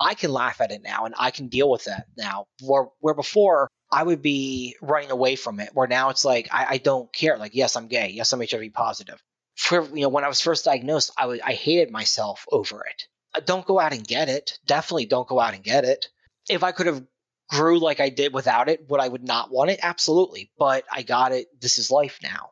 I 0.00 0.14
can 0.14 0.32
laugh 0.32 0.60
at 0.60 0.72
it 0.72 0.82
now 0.82 1.06
and 1.06 1.14
I 1.18 1.30
can 1.30 1.48
deal 1.48 1.70
with 1.70 1.84
that 1.84 2.06
now. 2.16 2.46
Where 2.62 2.86
where 3.00 3.14
before 3.14 3.68
I 3.90 4.02
would 4.02 4.22
be 4.22 4.76
running 4.80 5.10
away 5.10 5.36
from 5.36 5.60
it. 5.60 5.70
Where 5.72 5.86
now 5.86 6.10
it's 6.10 6.24
like 6.24 6.48
I, 6.52 6.66
I 6.70 6.78
don't 6.78 7.12
care. 7.12 7.36
Like 7.38 7.54
yes, 7.54 7.76
I'm 7.76 7.88
gay. 7.88 8.10
Yes, 8.10 8.32
I'm 8.32 8.40
HIV 8.40 8.72
positive 8.72 9.22
for 9.56 9.84
you 9.94 10.02
know 10.02 10.08
when 10.08 10.24
I 10.24 10.28
was 10.28 10.40
first 10.40 10.64
diagnosed, 10.64 11.12
I 11.16 11.40
I 11.44 11.52
hated 11.52 11.90
myself 11.90 12.44
over 12.50 12.84
it. 12.84 13.04
Uh, 13.34 13.40
don't 13.40 13.66
go 13.66 13.78
out 13.78 13.92
and 13.92 14.06
get 14.06 14.28
it. 14.28 14.58
Definitely 14.66 15.06
don't 15.06 15.28
go 15.28 15.40
out 15.40 15.54
and 15.54 15.62
get 15.62 15.84
it. 15.84 16.06
If 16.48 16.62
I 16.62 16.72
could 16.72 16.86
have 16.86 17.04
grew 17.50 17.78
like 17.78 18.00
I 18.00 18.08
did 18.08 18.32
without 18.32 18.68
it, 18.68 18.88
would 18.88 19.00
I 19.00 19.08
would 19.08 19.24
not 19.24 19.50
want 19.50 19.70
it? 19.70 19.80
Absolutely. 19.82 20.50
But 20.58 20.84
I 20.90 21.02
got 21.02 21.32
it. 21.32 21.48
This 21.60 21.78
is 21.78 21.90
life 21.90 22.18
now. 22.22 22.50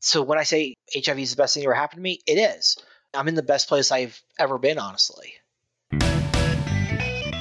So 0.00 0.22
when 0.22 0.38
I 0.38 0.44
say 0.44 0.74
HIV 0.94 1.18
is 1.18 1.30
the 1.32 1.42
best 1.42 1.54
thing 1.54 1.62
that 1.62 1.66
ever 1.66 1.74
happened 1.74 1.98
to 1.98 2.02
me, 2.02 2.20
it 2.26 2.38
is. 2.38 2.78
I'm 3.12 3.28
in 3.28 3.34
the 3.34 3.42
best 3.42 3.68
place 3.68 3.92
I've 3.92 4.20
ever 4.38 4.58
been, 4.58 4.78
honestly. 4.78 5.34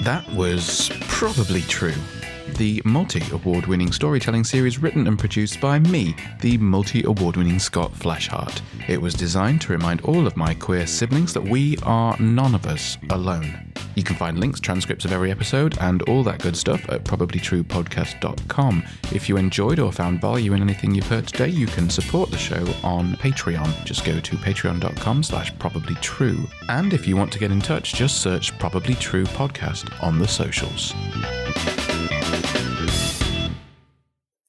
That 0.02 0.26
was 0.32 0.90
probably 1.02 1.62
true 1.64 1.94
the 2.60 2.82
multi 2.84 3.24
award 3.32 3.68
winning 3.68 3.90
storytelling 3.90 4.44
series 4.44 4.80
written 4.80 5.08
and 5.08 5.18
produced 5.18 5.62
by 5.62 5.80
me, 5.80 6.14
the 6.42 6.58
multi 6.58 7.04
award 7.04 7.38
winning 7.38 7.58
Scott 7.58 7.94
Fleshart. 7.94 8.60
It 8.90 9.02
was 9.02 9.14
designed 9.14 9.62
to 9.62 9.72
remind 9.72 10.02
all 10.02 10.28
of 10.28 10.36
my 10.36 10.54
queer 10.54 10.86
siblings 10.86 11.34
that 11.34 11.42
we 11.42 11.78
are 11.84 12.20
none 12.20 12.54
of 12.54 12.66
us 12.66 12.98
alone. 13.12 13.72
You 13.96 14.04
can 14.04 14.18
find 14.18 14.42
links, 14.42 14.60
transcripts 14.60 15.06
of 15.06 15.14
every 15.14 15.32
episode, 15.32 15.78
and 15.80 16.02
all 16.02 16.22
that 16.24 16.42
good 16.42 16.58
stuff 16.58 16.88
at 16.90 17.06
probablytruepodcast.com. 17.06 18.84
If 19.14 19.30
you 19.30 19.38
enjoyed 19.38 19.80
or 19.80 19.94
found 19.94 20.20
value 20.20 20.52
in 20.52 20.62
anything 20.62 20.94
you've 20.94 21.08
heard 21.08 21.28
today, 21.28 21.48
you 21.48 21.66
can 21.66 21.90
support 21.90 22.30
the 22.30 22.38
show 22.38 22.68
on 22.84 23.14
Patreon. 23.16 23.86
Just 23.86 24.04
go 24.04 24.20
to 24.20 24.36
patreon.com 24.36 25.24
slash 25.24 25.54
probablytrue. 25.56 26.46
And 26.68 26.94
if 26.94 27.08
you 27.08 27.16
want 27.16 27.32
to 27.32 27.40
get 27.40 27.52
in 27.52 27.62
touch, 27.62 27.94
just 27.94 28.22
search 28.22 28.58
Probably 28.60 28.96
True 28.96 29.24
Podcast 29.24 30.04
on 30.04 30.20
the 30.20 30.28
socials. 30.28 30.94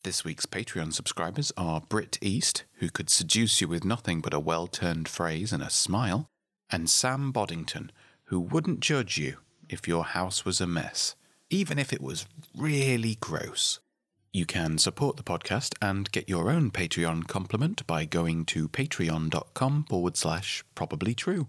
This 0.02 0.24
week's 0.24 0.46
Patreon 0.46 0.92
subscribers 0.92 1.52
are 1.56 1.82
Britt 1.82 2.18
East, 2.20 2.64
who 2.78 2.90
could 2.90 3.08
seduce 3.08 3.60
you 3.60 3.68
with 3.68 3.84
nothing 3.84 4.20
but 4.20 4.34
a 4.34 4.40
well 4.40 4.66
turned 4.66 5.08
phrase 5.08 5.52
and 5.52 5.62
a 5.62 5.70
smile, 5.70 6.26
and 6.68 6.90
Sam 6.90 7.30
Boddington, 7.32 7.92
who 8.24 8.40
wouldn't 8.40 8.80
judge 8.80 9.18
you 9.18 9.36
if 9.68 9.86
your 9.86 10.04
house 10.04 10.44
was 10.44 10.60
a 10.60 10.66
mess, 10.66 11.14
even 11.48 11.78
if 11.78 11.92
it 11.92 12.00
was 12.00 12.26
really 12.56 13.18
gross. 13.20 13.78
You 14.32 14.46
can 14.46 14.78
support 14.78 15.16
the 15.16 15.22
podcast 15.22 15.74
and 15.80 16.10
get 16.12 16.28
your 16.28 16.50
own 16.50 16.70
Patreon 16.70 17.28
compliment 17.28 17.86
by 17.86 18.04
going 18.04 18.46
to 18.46 18.68
patreon.com 18.68 19.84
forward 19.88 20.16
slash 20.16 20.64
probably 20.74 21.14
true. 21.14 21.48